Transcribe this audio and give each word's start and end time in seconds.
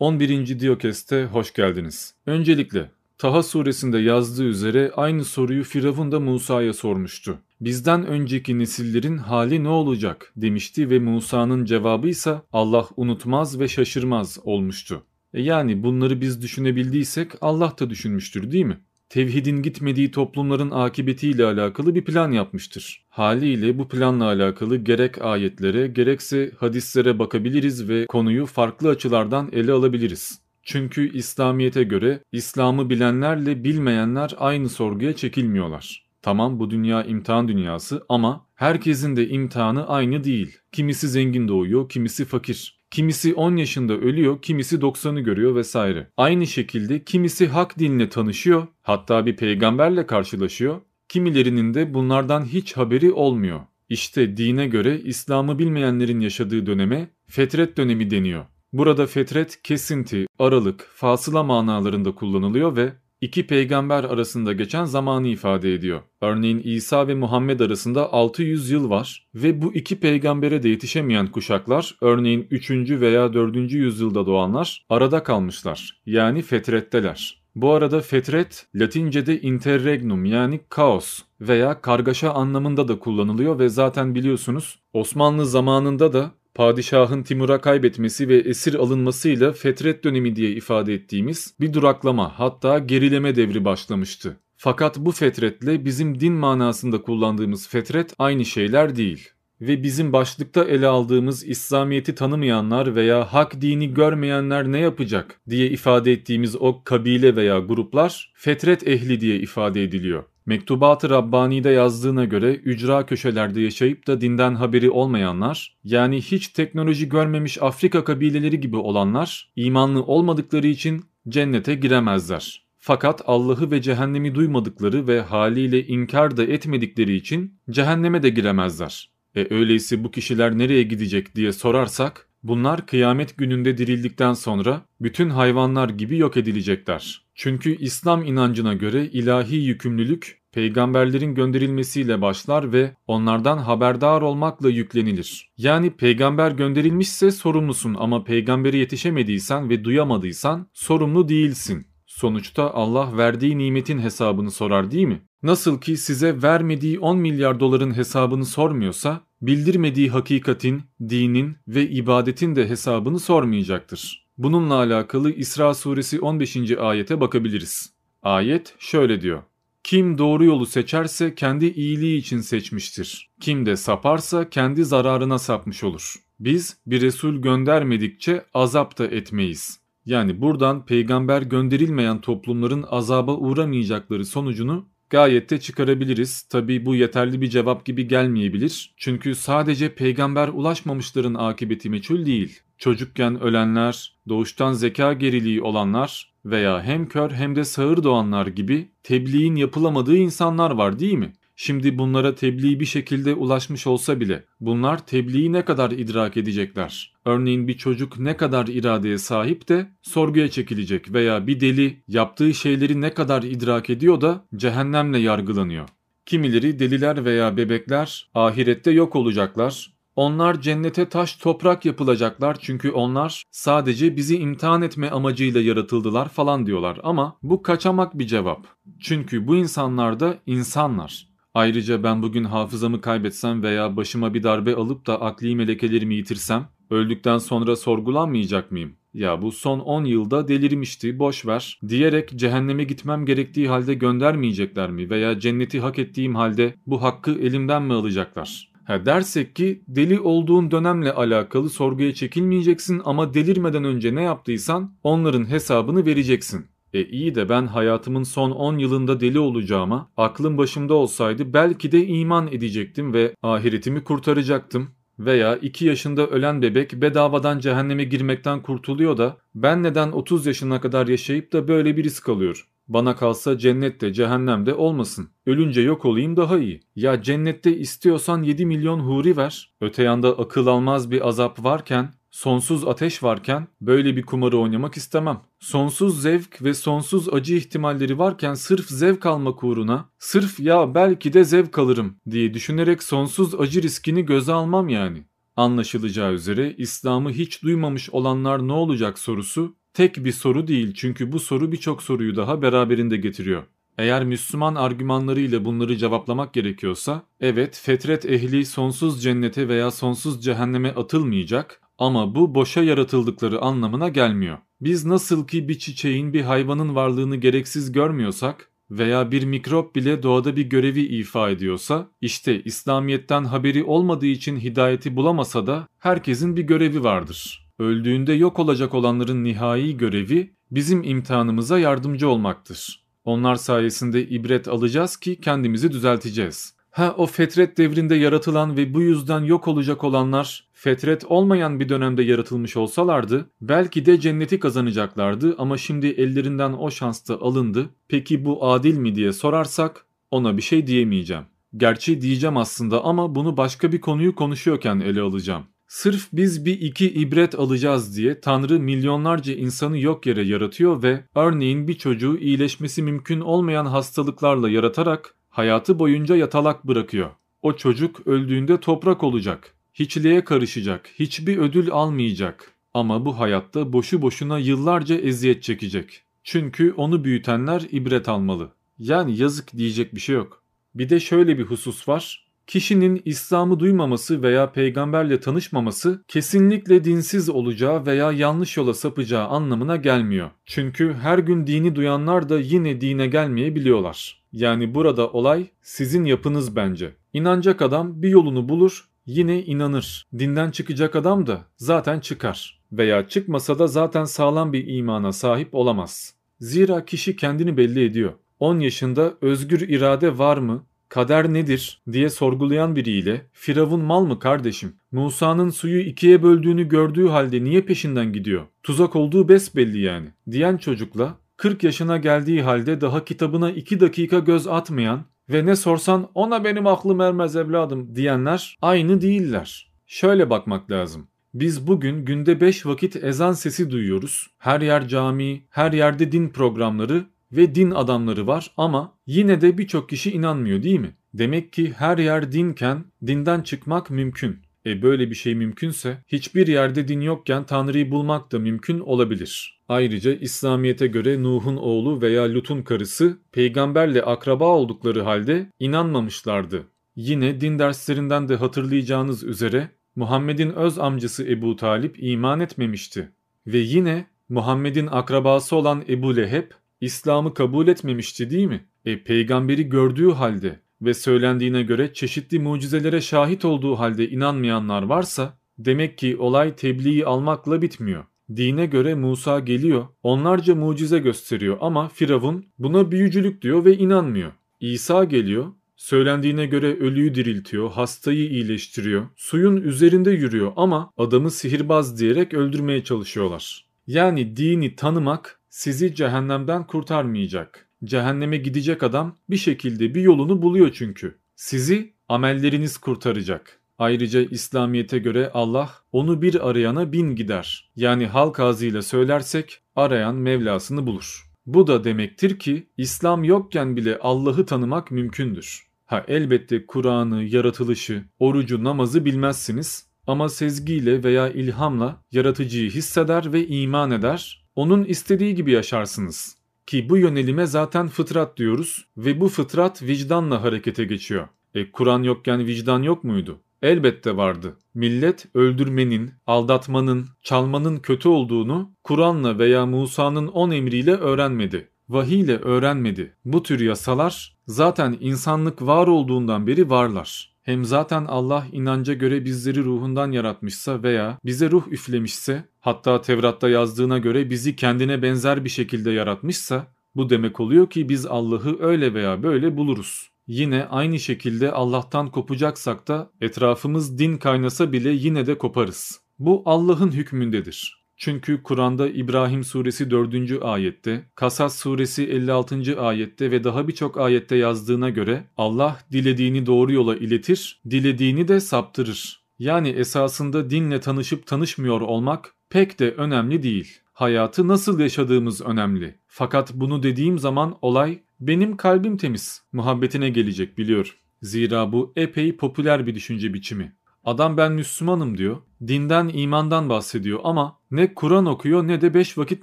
11. 0.00 0.60
Diyokes'te 0.60 1.24
hoş 1.24 1.52
geldiniz. 1.52 2.14
Öncelikle 2.26 2.90
Taha 3.18 3.42
suresinde 3.42 3.98
yazdığı 3.98 4.44
üzere 4.44 4.92
aynı 4.96 5.24
soruyu 5.24 5.64
Firavun 5.64 6.12
da 6.12 6.20
Musa'ya 6.20 6.72
sormuştu. 6.72 7.38
Bizden 7.60 8.06
önceki 8.06 8.58
nesillerin 8.58 9.18
hali 9.18 9.64
ne 9.64 9.68
olacak 9.68 10.32
demişti 10.36 10.90
ve 10.90 10.98
Musa'nın 10.98 11.64
cevabı 11.64 12.08
ise 12.08 12.42
Allah 12.52 12.88
unutmaz 12.96 13.60
ve 13.60 13.68
şaşırmaz 13.68 14.38
olmuştu. 14.44 15.02
E 15.34 15.42
yani 15.42 15.82
bunları 15.82 16.20
biz 16.20 16.42
düşünebildiysek 16.42 17.30
Allah 17.40 17.74
da 17.80 17.90
düşünmüştür 17.90 18.50
değil 18.50 18.64
mi? 18.64 18.78
Tevhidin 19.10 19.62
gitmediği 19.62 20.10
toplumların 20.10 20.70
akıbetiyle 20.70 21.44
alakalı 21.44 21.94
bir 21.94 22.04
plan 22.04 22.32
yapmıştır. 22.32 23.06
Haliyle 23.08 23.78
bu 23.78 23.88
planla 23.88 24.24
alakalı 24.24 24.76
gerek 24.76 25.22
ayetlere 25.22 25.86
gerekse 25.86 26.52
hadislere 26.56 27.18
bakabiliriz 27.18 27.88
ve 27.88 28.06
konuyu 28.06 28.46
farklı 28.46 28.88
açılardan 28.88 29.48
ele 29.52 29.72
alabiliriz. 29.72 30.42
Çünkü 30.62 31.12
İslamiyete 31.16 31.82
göre 31.82 32.20
İslam'ı 32.32 32.90
bilenlerle 32.90 33.64
bilmeyenler 33.64 34.34
aynı 34.38 34.68
sorguya 34.68 35.16
çekilmiyorlar. 35.16 36.06
Tamam 36.22 36.58
bu 36.58 36.70
dünya 36.70 37.04
imtihan 37.04 37.48
dünyası 37.48 38.04
ama 38.08 38.46
herkesin 38.54 39.16
de 39.16 39.28
imtihanı 39.28 39.88
aynı 39.88 40.24
değil. 40.24 40.56
Kimisi 40.72 41.08
zengin 41.08 41.48
doğuyor, 41.48 41.88
kimisi 41.88 42.24
fakir. 42.24 42.79
Kimisi 42.90 43.34
10 43.34 43.56
yaşında 43.56 43.92
ölüyor, 43.92 44.42
kimisi 44.42 44.76
90'ı 44.76 45.20
görüyor 45.20 45.54
vesaire. 45.54 46.10
Aynı 46.16 46.46
şekilde 46.46 47.04
kimisi 47.04 47.48
hak 47.48 47.78
dinle 47.78 48.08
tanışıyor, 48.08 48.66
hatta 48.82 49.26
bir 49.26 49.36
peygamberle 49.36 50.06
karşılaşıyor. 50.06 50.80
Kimilerinin 51.08 51.74
de 51.74 51.94
bunlardan 51.94 52.44
hiç 52.44 52.76
haberi 52.76 53.12
olmuyor. 53.12 53.60
İşte 53.88 54.36
dine 54.36 54.66
göre 54.66 55.00
İslam'ı 55.00 55.58
bilmeyenlerin 55.58 56.20
yaşadığı 56.20 56.66
döneme 56.66 57.10
fetret 57.26 57.76
dönemi 57.76 58.10
deniyor. 58.10 58.44
Burada 58.72 59.06
fetret 59.06 59.62
kesinti, 59.62 60.26
aralık, 60.38 60.88
fasıla 60.94 61.42
manalarında 61.42 62.14
kullanılıyor 62.14 62.76
ve 62.76 62.92
iki 63.20 63.46
peygamber 63.46 64.04
arasında 64.04 64.52
geçen 64.52 64.84
zamanı 64.84 65.28
ifade 65.28 65.74
ediyor. 65.74 66.00
Örneğin 66.20 66.60
İsa 66.64 67.08
ve 67.08 67.14
Muhammed 67.14 67.60
arasında 67.60 68.12
600 68.12 68.70
yıl 68.70 68.90
var 68.90 69.26
ve 69.34 69.62
bu 69.62 69.74
iki 69.74 70.00
peygambere 70.00 70.62
de 70.62 70.68
yetişemeyen 70.68 71.26
kuşaklar, 71.26 71.96
örneğin 72.00 72.46
3. 72.50 72.70
veya 72.70 73.34
4. 73.34 73.72
yüzyılda 73.72 74.26
doğanlar 74.26 74.86
arada 74.88 75.22
kalmışlar. 75.22 76.00
Yani 76.06 76.42
fetretteler. 76.42 77.40
Bu 77.54 77.72
arada 77.72 78.00
fetret 78.00 78.66
Latince'de 78.74 79.40
interregnum 79.40 80.24
yani 80.24 80.60
kaos 80.68 81.20
veya 81.40 81.80
kargaşa 81.80 82.32
anlamında 82.32 82.88
da 82.88 82.98
kullanılıyor 82.98 83.58
ve 83.58 83.68
zaten 83.68 84.14
biliyorsunuz 84.14 84.78
Osmanlı 84.92 85.46
zamanında 85.46 86.12
da 86.12 86.30
padişahın 86.54 87.22
Timur'a 87.22 87.60
kaybetmesi 87.60 88.28
ve 88.28 88.36
esir 88.36 88.74
alınmasıyla 88.74 89.52
fetret 89.52 90.04
dönemi 90.04 90.36
diye 90.36 90.50
ifade 90.50 90.94
ettiğimiz 90.94 91.54
bir 91.60 91.72
duraklama 91.72 92.38
hatta 92.38 92.78
gerileme 92.78 93.36
devri 93.36 93.64
başlamıştı. 93.64 94.36
Fakat 94.56 94.98
bu 94.98 95.12
fetretle 95.12 95.84
bizim 95.84 96.20
din 96.20 96.32
manasında 96.32 97.02
kullandığımız 97.02 97.68
fetret 97.68 98.14
aynı 98.18 98.44
şeyler 98.44 98.96
değil. 98.96 99.28
Ve 99.60 99.82
bizim 99.82 100.12
başlıkta 100.12 100.64
ele 100.64 100.86
aldığımız 100.86 101.48
İslamiyet'i 101.48 102.14
tanımayanlar 102.14 102.94
veya 102.94 103.32
hak 103.32 103.60
dini 103.60 103.94
görmeyenler 103.94 104.72
ne 104.72 104.78
yapacak 104.78 105.40
diye 105.48 105.70
ifade 105.70 106.12
ettiğimiz 106.12 106.56
o 106.56 106.84
kabile 106.84 107.36
veya 107.36 107.58
gruplar 107.58 108.32
fetret 108.36 108.88
ehli 108.88 109.20
diye 109.20 109.36
ifade 109.36 109.82
ediliyor. 109.82 110.24
Mektubat-ı 110.50 111.10
Rabbani'de 111.10 111.70
yazdığına 111.70 112.24
göre 112.24 112.54
ücra 112.54 113.06
köşelerde 113.06 113.60
yaşayıp 113.60 114.06
da 114.06 114.20
dinden 114.20 114.54
haberi 114.54 114.90
olmayanlar, 114.90 115.76
yani 115.84 116.20
hiç 116.20 116.48
teknoloji 116.48 117.08
görmemiş 117.08 117.62
Afrika 117.62 118.04
kabileleri 118.04 118.60
gibi 118.60 118.76
olanlar, 118.76 119.52
imanlı 119.56 120.02
olmadıkları 120.02 120.66
için 120.66 121.04
cennete 121.28 121.74
giremezler. 121.74 122.66
Fakat 122.78 123.22
Allah'ı 123.26 123.70
ve 123.70 123.82
cehennemi 123.82 124.34
duymadıkları 124.34 125.06
ve 125.06 125.20
haliyle 125.20 125.86
inkar 125.86 126.36
da 126.36 126.44
etmedikleri 126.44 127.16
için 127.16 127.54
cehenneme 127.70 128.22
de 128.22 128.28
giremezler. 128.28 129.10
E 129.36 129.54
öyleyse 129.54 130.04
bu 130.04 130.10
kişiler 130.10 130.58
nereye 130.58 130.82
gidecek 130.82 131.34
diye 131.34 131.52
sorarsak, 131.52 132.28
bunlar 132.42 132.86
kıyamet 132.86 133.36
gününde 133.36 133.78
dirildikten 133.78 134.32
sonra 134.32 134.82
bütün 135.00 135.30
hayvanlar 135.30 135.88
gibi 135.88 136.18
yok 136.18 136.36
edilecekler. 136.36 137.22
Çünkü 137.34 137.76
İslam 137.76 138.24
inancına 138.24 138.74
göre 138.74 139.06
ilahi 139.06 139.56
yükümlülük 139.56 140.40
peygamberlerin 140.52 141.34
gönderilmesiyle 141.34 142.20
başlar 142.20 142.72
ve 142.72 142.96
onlardan 143.06 143.58
haberdar 143.58 144.22
olmakla 144.22 144.68
yüklenilir. 144.68 145.50
Yani 145.56 145.90
peygamber 145.90 146.50
gönderilmişse 146.50 147.30
sorumlusun 147.30 147.96
ama 147.98 148.24
peygambere 148.24 148.76
yetişemediysen 148.76 149.70
ve 149.70 149.84
duyamadıysan 149.84 150.66
sorumlu 150.72 151.28
değilsin. 151.28 151.86
Sonuçta 152.06 152.70
Allah 152.70 153.16
verdiği 153.16 153.58
nimetin 153.58 153.98
hesabını 153.98 154.50
sorar 154.50 154.90
değil 154.90 155.06
mi? 155.06 155.22
Nasıl 155.42 155.80
ki 155.80 155.96
size 155.96 156.42
vermediği 156.42 156.98
10 156.98 157.18
milyar 157.18 157.60
doların 157.60 157.96
hesabını 157.96 158.44
sormuyorsa, 158.44 159.20
bildirmediği 159.42 160.10
hakikatin, 160.10 160.82
dinin 161.08 161.56
ve 161.68 161.90
ibadetin 161.90 162.56
de 162.56 162.68
hesabını 162.68 163.18
sormayacaktır. 163.20 164.26
Bununla 164.38 164.74
alakalı 164.74 165.32
İsra 165.32 165.74
suresi 165.74 166.20
15. 166.20 166.56
ayete 166.78 167.20
bakabiliriz. 167.20 167.92
Ayet 168.22 168.74
şöyle 168.78 169.20
diyor. 169.20 169.42
Kim 169.84 170.18
doğru 170.18 170.44
yolu 170.44 170.66
seçerse 170.66 171.34
kendi 171.34 171.66
iyiliği 171.66 172.18
için 172.18 172.40
seçmiştir. 172.40 173.30
Kim 173.40 173.66
de 173.66 173.76
saparsa 173.76 174.50
kendi 174.50 174.84
zararına 174.84 175.38
sapmış 175.38 175.84
olur. 175.84 176.14
Biz 176.40 176.76
bir 176.86 177.00
Resul 177.00 177.36
göndermedikçe 177.36 178.44
azap 178.54 178.98
da 178.98 179.06
etmeyiz. 179.06 179.80
Yani 180.06 180.40
buradan 180.40 180.86
peygamber 180.86 181.42
gönderilmeyen 181.42 182.20
toplumların 182.20 182.84
azaba 182.88 183.36
uğramayacakları 183.36 184.24
sonucunu 184.24 184.88
gayet 185.10 185.50
de 185.50 185.60
çıkarabiliriz. 185.60 186.42
Tabi 186.42 186.86
bu 186.86 186.94
yeterli 186.94 187.40
bir 187.40 187.50
cevap 187.50 187.84
gibi 187.84 188.08
gelmeyebilir. 188.08 188.94
Çünkü 188.96 189.34
sadece 189.34 189.94
peygamber 189.94 190.48
ulaşmamışların 190.48 191.34
akıbeti 191.34 191.90
meçhul 191.90 192.26
değil. 192.26 192.60
Çocukken 192.78 193.40
ölenler, 193.40 194.16
doğuştan 194.28 194.72
zeka 194.72 195.12
geriliği 195.12 195.62
olanlar 195.62 196.32
veya 196.44 196.82
hem 196.82 197.08
kör 197.08 197.30
hem 197.30 197.56
de 197.56 197.64
sağır 197.64 198.02
doğanlar 198.02 198.46
gibi 198.46 198.88
tebliğin 199.02 199.56
yapılamadığı 199.56 200.16
insanlar 200.16 200.70
var 200.70 200.98
değil 200.98 201.14
mi? 201.14 201.32
Şimdi 201.62 201.98
bunlara 201.98 202.34
tebliğ 202.34 202.80
bir 202.80 202.84
şekilde 202.84 203.34
ulaşmış 203.34 203.86
olsa 203.86 204.20
bile 204.20 204.44
bunlar 204.60 205.06
tebliği 205.06 205.52
ne 205.52 205.64
kadar 205.64 205.90
idrak 205.90 206.36
edecekler? 206.36 207.12
Örneğin 207.24 207.68
bir 207.68 207.76
çocuk 207.76 208.18
ne 208.18 208.36
kadar 208.36 208.66
iradeye 208.66 209.18
sahip 209.18 209.68
de 209.68 209.86
sorguya 210.02 210.50
çekilecek 210.50 211.12
veya 211.12 211.46
bir 211.46 211.60
deli 211.60 212.02
yaptığı 212.08 212.54
şeyleri 212.54 213.00
ne 213.00 213.14
kadar 213.14 213.42
idrak 213.42 213.90
ediyor 213.90 214.20
da 214.20 214.44
cehennemle 214.56 215.18
yargılanıyor. 215.18 215.88
Kimileri 216.26 216.78
deliler 216.78 217.24
veya 217.24 217.56
bebekler 217.56 218.30
ahirette 218.34 218.90
yok 218.90 219.16
olacaklar. 219.16 219.92
Onlar 220.16 220.60
cennete 220.60 221.08
taş 221.08 221.36
toprak 221.36 221.84
yapılacaklar 221.84 222.56
çünkü 222.60 222.90
onlar 222.90 223.42
sadece 223.50 224.16
bizi 224.16 224.36
imtihan 224.38 224.82
etme 224.82 225.10
amacıyla 225.10 225.60
yaratıldılar 225.60 226.28
falan 226.28 226.66
diyorlar 226.66 227.00
ama 227.02 227.38
bu 227.42 227.62
kaçamak 227.62 228.18
bir 228.18 228.26
cevap. 228.26 228.66
Çünkü 229.00 229.46
bu 229.46 229.56
insanlar 229.56 230.20
da 230.20 230.36
insanlar. 230.46 231.29
Ayrıca 231.54 232.02
ben 232.02 232.22
bugün 232.22 232.44
hafızamı 232.44 233.00
kaybetsem 233.00 233.62
veya 233.62 233.96
başıma 233.96 234.34
bir 234.34 234.42
darbe 234.42 234.74
alıp 234.74 235.06
da 235.06 235.20
akli 235.20 235.56
melekelerimi 235.56 236.14
yitirsem 236.14 236.68
öldükten 236.90 237.38
sonra 237.38 237.76
sorgulanmayacak 237.76 238.70
mıyım? 238.72 238.92
Ya 239.14 239.42
bu 239.42 239.52
son 239.52 239.78
10 239.78 240.04
yılda 240.04 240.48
delirmişti 240.48 241.18
boş 241.18 241.46
ver 241.46 241.80
diyerek 241.88 242.38
cehenneme 242.38 242.84
gitmem 242.84 243.26
gerektiği 243.26 243.68
halde 243.68 243.94
göndermeyecekler 243.94 244.90
mi 244.90 245.10
veya 245.10 245.38
cenneti 245.38 245.80
hak 245.80 245.98
ettiğim 245.98 246.34
halde 246.34 246.74
bu 246.86 247.02
hakkı 247.02 247.30
elimden 247.30 247.82
mi 247.82 247.92
alacaklar? 247.92 248.72
Ha 248.84 249.06
dersek 249.06 249.56
ki 249.56 249.82
deli 249.88 250.20
olduğun 250.20 250.70
dönemle 250.70 251.12
alakalı 251.12 251.70
sorguya 251.70 252.14
çekilmeyeceksin 252.14 253.02
ama 253.04 253.34
delirmeden 253.34 253.84
önce 253.84 254.14
ne 254.14 254.22
yaptıysan 254.22 254.94
onların 255.02 255.50
hesabını 255.50 256.06
vereceksin. 256.06 256.66
E 256.94 257.04
iyi 257.04 257.34
de 257.34 257.48
ben 257.48 257.66
hayatımın 257.66 258.22
son 258.22 258.50
10 258.50 258.78
yılında 258.78 259.20
deli 259.20 259.38
olacağıma 259.38 260.10
aklım 260.16 260.58
başımda 260.58 260.94
olsaydı 260.94 261.52
belki 261.52 261.92
de 261.92 262.06
iman 262.06 262.48
edecektim 262.52 263.12
ve 263.12 263.34
ahiretimi 263.42 264.04
kurtaracaktım. 264.04 264.88
Veya 265.18 265.56
2 265.56 265.84
yaşında 265.84 266.26
ölen 266.26 266.62
bebek 266.62 266.92
bedavadan 266.92 267.58
cehenneme 267.58 268.04
girmekten 268.04 268.62
kurtuluyor 268.62 269.16
da 269.16 269.36
ben 269.54 269.82
neden 269.82 270.12
30 270.12 270.46
yaşına 270.46 270.80
kadar 270.80 271.08
yaşayıp 271.08 271.52
da 271.52 271.68
böyle 271.68 271.96
bir 271.96 272.04
risk 272.04 272.28
alıyor? 272.28 272.66
Bana 272.88 273.16
kalsa 273.16 273.58
cennette 273.58 274.12
cehennemde 274.12 274.74
olmasın. 274.74 275.28
Ölünce 275.46 275.80
yok 275.80 276.04
olayım 276.04 276.36
daha 276.36 276.58
iyi. 276.58 276.80
Ya 276.96 277.22
cennette 277.22 277.76
istiyorsan 277.76 278.42
7 278.42 278.66
milyon 278.66 279.00
huri 279.00 279.36
ver. 279.36 279.72
Öte 279.80 280.02
yanda 280.02 280.38
akıl 280.38 280.66
almaz 280.66 281.10
bir 281.10 281.28
azap 281.28 281.64
varken 281.64 282.12
Sonsuz 282.30 282.88
ateş 282.88 283.22
varken 283.22 283.68
böyle 283.80 284.16
bir 284.16 284.22
kumarı 284.22 284.58
oynamak 284.58 284.96
istemem. 284.96 285.40
Sonsuz 285.58 286.22
zevk 286.22 286.62
ve 286.62 286.74
sonsuz 286.74 287.34
acı 287.34 287.54
ihtimalleri 287.54 288.18
varken 288.18 288.54
sırf 288.54 288.86
zevk 288.88 289.26
almak 289.26 289.64
uğruna, 289.64 290.08
sırf 290.18 290.60
ya 290.60 290.94
belki 290.94 291.32
de 291.32 291.44
zevk 291.44 291.78
alırım 291.78 292.16
diye 292.30 292.54
düşünerek 292.54 293.02
sonsuz 293.02 293.60
acı 293.60 293.82
riskini 293.82 294.26
göze 294.26 294.52
almam 294.52 294.88
yani. 294.88 295.22
Anlaşılacağı 295.56 296.32
üzere 296.32 296.74
İslam'ı 296.78 297.30
hiç 297.30 297.62
duymamış 297.62 298.10
olanlar 298.10 298.68
ne 298.68 298.72
olacak 298.72 299.18
sorusu 299.18 299.74
Tek 299.94 300.24
bir 300.24 300.32
soru 300.32 300.68
değil 300.68 300.94
çünkü 300.94 301.32
bu 301.32 301.40
soru 301.40 301.72
birçok 301.72 302.02
soruyu 302.02 302.36
daha 302.36 302.62
beraberinde 302.62 303.16
getiriyor. 303.16 303.62
Eğer 303.98 304.24
Müslüman 304.24 304.74
argümanlarıyla 304.74 305.64
bunları 305.64 305.96
cevaplamak 305.96 306.52
gerekiyorsa, 306.52 307.22
evet 307.40 307.80
fetret 307.84 308.24
ehli 308.26 308.66
sonsuz 308.66 309.22
cennete 309.22 309.68
veya 309.68 309.90
sonsuz 309.90 310.44
cehenneme 310.44 310.94
atılmayacak 310.94 311.80
ama 312.00 312.34
bu 312.34 312.54
boşa 312.54 312.82
yaratıldıkları 312.82 313.60
anlamına 313.60 314.08
gelmiyor. 314.08 314.58
Biz 314.80 315.04
nasıl 315.04 315.46
ki 315.46 315.68
bir 315.68 315.78
çiçeğin 315.78 316.32
bir 316.32 316.40
hayvanın 316.40 316.94
varlığını 316.94 317.36
gereksiz 317.36 317.92
görmüyorsak 317.92 318.70
veya 318.90 319.30
bir 319.30 319.44
mikrop 319.44 319.96
bile 319.96 320.22
doğada 320.22 320.56
bir 320.56 320.62
görevi 320.62 321.00
ifa 321.00 321.50
ediyorsa, 321.50 322.08
işte 322.20 322.62
İslamiyet'ten 322.62 323.44
haberi 323.44 323.84
olmadığı 323.84 324.26
için 324.26 324.56
hidayeti 324.56 325.16
bulamasa 325.16 325.66
da 325.66 325.88
herkesin 325.98 326.56
bir 326.56 326.62
görevi 326.62 327.04
vardır. 327.04 327.70
Öldüğünde 327.78 328.32
yok 328.32 328.58
olacak 328.58 328.94
olanların 328.94 329.44
nihai 329.44 329.96
görevi 329.96 330.52
bizim 330.70 331.02
imtihanımıza 331.02 331.78
yardımcı 331.78 332.28
olmaktır. 332.28 333.04
Onlar 333.24 333.54
sayesinde 333.54 334.28
ibret 334.28 334.68
alacağız 334.68 335.16
ki 335.16 335.40
kendimizi 335.40 335.92
düzelteceğiz. 335.92 336.79
Ha 336.90 337.14
o 337.18 337.26
fetret 337.26 337.78
devrinde 337.78 338.14
yaratılan 338.14 338.76
ve 338.76 338.94
bu 338.94 339.02
yüzden 339.02 339.40
yok 339.40 339.68
olacak 339.68 340.04
olanlar 340.04 340.68
fetret 340.72 341.24
olmayan 341.24 341.80
bir 341.80 341.88
dönemde 341.88 342.22
yaratılmış 342.22 342.76
olsalardı 342.76 343.50
belki 343.60 344.06
de 344.06 344.20
cenneti 344.20 344.60
kazanacaklardı 344.60 345.54
ama 345.58 345.76
şimdi 345.76 346.06
ellerinden 346.06 346.72
o 346.72 346.90
şans 346.90 347.28
da 347.28 347.40
alındı. 347.40 347.90
Peki 348.08 348.44
bu 348.44 348.70
adil 348.70 348.98
mi 348.98 349.14
diye 349.14 349.32
sorarsak 349.32 350.06
ona 350.30 350.56
bir 350.56 350.62
şey 350.62 350.86
diyemeyeceğim. 350.86 351.44
Gerçi 351.76 352.20
diyeceğim 352.20 352.56
aslında 352.56 353.04
ama 353.04 353.34
bunu 353.34 353.56
başka 353.56 353.92
bir 353.92 354.00
konuyu 354.00 354.34
konuşuyorken 354.34 355.00
ele 355.00 355.20
alacağım. 355.20 355.62
Sırf 355.88 356.28
biz 356.32 356.64
bir 356.64 356.80
iki 356.80 357.10
ibret 357.10 357.54
alacağız 357.54 358.16
diye 358.16 358.40
Tanrı 358.40 358.80
milyonlarca 358.80 359.54
insanı 359.54 359.98
yok 359.98 360.26
yere 360.26 360.42
yaratıyor 360.42 361.02
ve 361.02 361.24
örneğin 361.34 361.88
bir 361.88 361.94
çocuğu 361.94 362.38
iyileşmesi 362.38 363.02
mümkün 363.02 363.40
olmayan 363.40 363.86
hastalıklarla 363.86 364.70
yaratarak 364.70 365.34
hayatı 365.50 365.98
boyunca 365.98 366.36
yatalak 366.36 366.86
bırakıyor. 366.86 367.30
O 367.62 367.76
çocuk 367.76 368.26
öldüğünde 368.26 368.80
toprak 368.80 369.24
olacak. 369.24 369.74
Hiçliğe 369.94 370.44
karışacak, 370.44 371.10
hiçbir 371.18 371.58
ödül 371.58 371.90
almayacak. 371.90 372.72
Ama 372.94 373.24
bu 373.24 373.38
hayatta 373.38 373.92
boşu 373.92 374.22
boşuna 374.22 374.58
yıllarca 374.58 375.16
eziyet 375.16 375.62
çekecek. 375.62 376.22
Çünkü 376.44 376.94
onu 376.96 377.24
büyütenler 377.24 377.82
ibret 377.90 378.28
almalı. 378.28 378.70
Yani 378.98 379.36
yazık 379.36 379.76
diyecek 379.76 380.14
bir 380.14 380.20
şey 380.20 380.36
yok. 380.36 380.62
Bir 380.94 381.08
de 381.08 381.20
şöyle 381.20 381.58
bir 381.58 381.64
husus 381.64 382.08
var. 382.08 382.46
Kişinin 382.66 383.22
İslam'ı 383.24 383.80
duymaması 383.80 384.42
veya 384.42 384.72
peygamberle 384.72 385.40
tanışmaması 385.40 386.24
kesinlikle 386.28 387.04
dinsiz 387.04 387.48
olacağı 387.48 388.06
veya 388.06 388.32
yanlış 388.32 388.76
yola 388.76 388.94
sapacağı 388.94 389.48
anlamına 389.48 389.96
gelmiyor. 389.96 390.50
Çünkü 390.66 391.12
her 391.22 391.38
gün 391.38 391.66
dini 391.66 391.94
duyanlar 391.94 392.48
da 392.48 392.60
yine 392.60 393.00
dine 393.00 393.26
gelmeyebiliyorlar. 393.26 394.39
Yani 394.52 394.94
burada 394.94 395.30
olay 395.30 395.66
sizin 395.82 396.24
yapınız 396.24 396.76
bence. 396.76 397.14
İnanacak 397.32 397.82
adam 397.82 398.22
bir 398.22 398.28
yolunu 398.28 398.68
bulur, 398.68 399.08
yine 399.26 399.62
inanır. 399.62 400.26
Dinden 400.38 400.70
çıkacak 400.70 401.16
adam 401.16 401.46
da 401.46 401.64
zaten 401.76 402.20
çıkar. 402.20 402.80
Veya 402.92 403.28
çıkmasa 403.28 403.78
da 403.78 403.86
zaten 403.86 404.24
sağlam 404.24 404.72
bir 404.72 404.86
imana 404.86 405.32
sahip 405.32 405.74
olamaz. 405.74 406.34
Zira 406.60 407.04
kişi 407.04 407.36
kendini 407.36 407.76
belli 407.76 408.04
ediyor. 408.04 408.32
10 408.60 408.80
yaşında 408.80 409.34
özgür 409.40 409.80
irade 409.80 410.38
var 410.38 410.58
mı? 410.58 410.84
Kader 411.08 411.52
nedir 411.52 412.02
diye 412.12 412.30
sorgulayan 412.30 412.96
biriyle 412.96 413.46
Firavun 413.52 414.00
mal 414.00 414.24
mı 414.24 414.38
kardeşim? 414.38 414.92
Musa'nın 415.12 415.70
suyu 415.70 416.00
ikiye 416.00 416.42
böldüğünü 416.42 416.88
gördüğü 416.88 417.28
halde 417.28 417.64
niye 417.64 417.82
peşinden 417.82 418.32
gidiyor? 418.32 418.62
Tuzak 418.82 419.16
olduğu 419.16 419.48
besbelli 419.48 420.00
yani. 420.00 420.28
Diyen 420.50 420.76
çocukla 420.76 421.38
40 421.60 421.84
yaşına 421.84 422.16
geldiği 422.16 422.62
halde 422.62 423.00
daha 423.00 423.24
kitabına 423.24 423.70
2 423.70 424.00
dakika 424.00 424.38
göz 424.38 424.66
atmayan 424.66 425.24
ve 425.50 425.66
ne 425.66 425.76
sorsan 425.76 426.30
ona 426.34 426.64
benim 426.64 426.86
aklım 426.86 427.20
ermez 427.20 427.56
evladım 427.56 428.14
diyenler 428.14 428.78
aynı 428.82 429.20
değiller. 429.20 429.92
Şöyle 430.06 430.50
bakmak 430.50 430.90
lazım. 430.90 431.28
Biz 431.54 431.86
bugün 431.86 432.24
günde 432.24 432.60
5 432.60 432.86
vakit 432.86 433.24
ezan 433.24 433.52
sesi 433.52 433.90
duyuyoruz. 433.90 434.50
Her 434.58 434.80
yer 434.80 435.08
cami, 435.08 435.66
her 435.70 435.92
yerde 435.92 436.32
din 436.32 436.48
programları 436.48 437.26
ve 437.52 437.74
din 437.74 437.90
adamları 437.90 438.46
var 438.46 438.70
ama 438.76 439.14
yine 439.26 439.60
de 439.60 439.78
birçok 439.78 440.08
kişi 440.08 440.32
inanmıyor 440.32 440.82
değil 440.82 441.00
mi? 441.00 441.16
Demek 441.34 441.72
ki 441.72 441.92
her 441.96 442.18
yer 442.18 442.52
dinken 442.52 443.04
dinden 443.26 443.60
çıkmak 443.60 444.10
mümkün. 444.10 444.58
E 444.86 445.02
böyle 445.02 445.30
bir 445.30 445.34
şey 445.34 445.54
mümkünse 445.54 446.18
hiçbir 446.28 446.66
yerde 446.66 447.08
din 447.08 447.20
yokken 447.20 447.64
Tanrı'yı 447.64 448.10
bulmak 448.10 448.52
da 448.52 448.58
mümkün 448.58 449.00
olabilir. 449.00 449.80
Ayrıca 449.88 450.34
İslamiyet'e 450.34 451.06
göre 451.06 451.42
Nuh'un 451.42 451.76
oğlu 451.76 452.22
veya 452.22 452.54
Lut'un 452.54 452.82
karısı 452.82 453.38
peygamberle 453.52 454.22
akraba 454.22 454.64
oldukları 454.64 455.22
halde 455.22 455.66
inanmamışlardı. 455.78 456.86
Yine 457.16 457.60
din 457.60 457.78
derslerinden 457.78 458.48
de 458.48 458.56
hatırlayacağınız 458.56 459.44
üzere 459.44 459.90
Muhammed'in 460.16 460.70
öz 460.70 460.98
amcası 460.98 461.48
Ebu 461.48 461.76
Talip 461.76 462.16
iman 462.18 462.60
etmemişti. 462.60 463.32
Ve 463.66 463.78
yine 463.78 464.26
Muhammed'in 464.48 465.06
akrabası 465.06 465.76
olan 465.76 466.04
Ebu 466.08 466.36
Leheb 466.36 466.70
İslam'ı 467.00 467.54
kabul 467.54 467.88
etmemişti 467.88 468.50
değil 468.50 468.66
mi? 468.66 468.84
E 469.04 469.24
peygamberi 469.24 469.88
gördüğü 469.88 470.30
halde 470.30 470.80
ve 471.02 471.14
söylendiğine 471.14 471.82
göre 471.82 472.12
çeşitli 472.12 472.58
mucizelere 472.58 473.20
şahit 473.20 473.64
olduğu 473.64 473.98
halde 473.98 474.30
inanmayanlar 474.30 475.02
varsa 475.02 475.58
demek 475.78 476.18
ki 476.18 476.36
olay 476.36 476.76
tebliği 476.76 477.26
almakla 477.26 477.82
bitmiyor. 477.82 478.24
Dine 478.56 478.86
göre 478.86 479.14
Musa 479.14 479.60
geliyor, 479.60 480.06
onlarca 480.22 480.74
mucize 480.74 481.18
gösteriyor 481.18 481.78
ama 481.80 482.08
Firavun 482.08 482.66
buna 482.78 483.10
büyücülük 483.10 483.62
diyor 483.62 483.84
ve 483.84 483.96
inanmıyor. 483.96 484.52
İsa 484.80 485.24
geliyor, 485.24 485.66
söylendiğine 485.96 486.66
göre 486.66 486.96
ölüyü 486.96 487.34
diriltiyor, 487.34 487.90
hastayı 487.90 488.48
iyileştiriyor, 488.50 489.26
suyun 489.36 489.76
üzerinde 489.76 490.30
yürüyor 490.30 490.72
ama 490.76 491.12
adamı 491.16 491.50
sihirbaz 491.50 492.20
diyerek 492.20 492.54
öldürmeye 492.54 493.04
çalışıyorlar. 493.04 493.86
Yani 494.06 494.56
dini 494.56 494.96
tanımak 494.96 495.60
sizi 495.68 496.14
cehennemden 496.14 496.86
kurtarmayacak. 496.86 497.89
Cehenneme 498.04 498.56
gidecek 498.56 499.02
adam 499.02 499.36
bir 499.50 499.56
şekilde 499.56 500.14
bir 500.14 500.22
yolunu 500.22 500.62
buluyor 500.62 500.92
çünkü. 500.92 501.38
Sizi 501.56 502.12
amelleriniz 502.28 502.98
kurtaracak. 502.98 503.80
Ayrıca 503.98 504.40
İslamiyet'e 504.40 505.18
göre 505.18 505.50
Allah 505.54 505.90
onu 506.12 506.42
bir 506.42 506.68
arayana 506.68 507.12
bin 507.12 507.36
gider. 507.36 507.90
Yani 507.96 508.26
halk 508.26 508.60
ağzıyla 508.60 509.02
söylersek 509.02 509.80
arayan 509.96 510.34
Mevlasını 510.34 511.06
bulur. 511.06 511.50
Bu 511.66 511.86
da 511.86 512.04
demektir 512.04 512.58
ki 512.58 512.86
İslam 512.96 513.44
yokken 513.44 513.96
bile 513.96 514.18
Allah'ı 514.18 514.66
tanımak 514.66 515.10
mümkündür. 515.10 515.86
Ha 516.06 516.24
elbette 516.28 516.86
Kur'an'ı, 516.86 517.42
yaratılışı, 517.42 518.24
orucu, 518.38 518.84
namazı 518.84 519.24
bilmezsiniz 519.24 520.06
ama 520.26 520.48
sezgiyle 520.48 521.24
veya 521.24 521.48
ilhamla 521.48 522.22
yaratıcıyı 522.32 522.90
hisseder 522.90 523.52
ve 523.52 523.66
iman 523.66 524.10
eder, 524.10 524.66
onun 524.76 525.04
istediği 525.04 525.54
gibi 525.54 525.72
yaşarsınız. 525.72 526.59
Ki 526.86 527.08
bu 527.08 527.16
yönelime 527.16 527.66
zaten 527.66 528.08
fıtrat 528.08 528.56
diyoruz 528.56 529.06
ve 529.16 529.40
bu 529.40 529.48
fıtrat 529.48 530.02
vicdanla 530.02 530.62
harekete 530.62 531.04
geçiyor. 531.04 531.48
E 531.74 531.90
Kur'an 531.90 532.22
yokken 532.22 532.66
vicdan 532.66 533.02
yok 533.02 533.24
muydu? 533.24 533.60
Elbette 533.82 534.36
vardı. 534.36 534.76
Millet 534.94 535.46
öldürmenin, 535.54 536.30
aldatmanın, 536.46 537.26
çalmanın 537.42 537.96
kötü 537.96 538.28
olduğunu 538.28 538.92
Kur'an'la 539.04 539.58
veya 539.58 539.86
Musa'nın 539.86 540.48
on 540.48 540.70
emriyle 540.70 541.14
öğrenmedi. 541.14 541.88
Vahiy 542.08 542.40
ile 542.40 542.56
öğrenmedi. 542.56 543.36
Bu 543.44 543.62
tür 543.62 543.80
yasalar 543.80 544.56
zaten 544.66 545.16
insanlık 545.20 545.82
var 545.82 546.06
olduğundan 546.06 546.66
beri 546.66 546.90
varlar. 546.90 547.49
Hem 547.62 547.84
zaten 547.84 548.24
Allah 548.24 548.66
inanca 548.72 549.14
göre 549.14 549.44
bizleri 549.44 549.84
ruhundan 549.84 550.32
yaratmışsa 550.32 551.02
veya 551.02 551.38
bize 551.44 551.70
ruh 551.70 551.88
üflemişse, 551.88 552.64
hatta 552.80 553.20
Tevrat'ta 553.20 553.68
yazdığına 553.68 554.18
göre 554.18 554.50
bizi 554.50 554.76
kendine 554.76 555.22
benzer 555.22 555.64
bir 555.64 555.68
şekilde 555.68 556.10
yaratmışsa, 556.10 556.86
bu 557.16 557.30
demek 557.30 557.60
oluyor 557.60 557.90
ki 557.90 558.08
biz 558.08 558.26
Allah'ı 558.26 558.76
öyle 558.80 559.14
veya 559.14 559.42
böyle 559.42 559.76
buluruz. 559.76 560.30
Yine 560.46 560.84
aynı 560.84 561.18
şekilde 561.18 561.72
Allah'tan 561.72 562.30
kopacaksak 562.30 563.08
da 563.08 563.30
etrafımız 563.40 564.18
din 564.18 564.36
kaynasa 564.36 564.92
bile 564.92 565.10
yine 565.10 565.46
de 565.46 565.58
koparız. 565.58 566.20
Bu 566.38 566.62
Allah'ın 566.66 567.12
hükmündedir. 567.12 567.99
Çünkü 568.22 568.62
Kur'an'da 568.62 569.08
İbrahim 569.08 569.64
suresi 569.64 570.10
4. 570.10 570.62
ayette, 570.62 571.24
Kasas 571.34 571.78
suresi 571.78 572.26
56. 572.26 573.00
ayette 573.00 573.50
ve 573.50 573.64
daha 573.64 573.88
birçok 573.88 574.16
ayette 574.16 574.56
yazdığına 574.56 575.10
göre 575.10 575.44
Allah 575.56 575.98
dilediğini 576.12 576.66
doğru 576.66 576.92
yola 576.92 577.16
iletir, 577.16 577.80
dilediğini 577.90 578.48
de 578.48 578.60
saptırır. 578.60 579.40
Yani 579.58 579.88
esasında 579.88 580.70
dinle 580.70 581.00
tanışıp 581.00 581.46
tanışmıyor 581.46 582.00
olmak 582.00 582.54
pek 582.70 582.98
de 582.98 583.10
önemli 583.10 583.62
değil. 583.62 583.98
Hayatı 584.12 584.68
nasıl 584.68 585.00
yaşadığımız 585.00 585.60
önemli. 585.60 586.18
Fakat 586.26 586.74
bunu 586.74 587.02
dediğim 587.02 587.38
zaman 587.38 587.78
olay 587.82 588.18
benim 588.40 588.76
kalbim 588.76 589.16
temiz 589.16 589.62
muhabbetine 589.72 590.30
gelecek 590.30 590.78
biliyor. 590.78 591.16
Zira 591.42 591.92
bu 591.92 592.12
epey 592.16 592.56
popüler 592.56 593.06
bir 593.06 593.14
düşünce 593.14 593.54
biçimi. 593.54 593.92
Adam 594.24 594.56
ben 594.56 594.72
Müslümanım 594.72 595.38
diyor. 595.38 595.56
Dinden, 595.86 596.30
imandan 596.34 596.88
bahsediyor 596.88 597.40
ama 597.44 597.78
ne 597.90 598.14
Kur'an 598.14 598.46
okuyor 598.46 598.88
ne 598.88 599.00
de 599.00 599.14
beş 599.14 599.38
vakit 599.38 599.62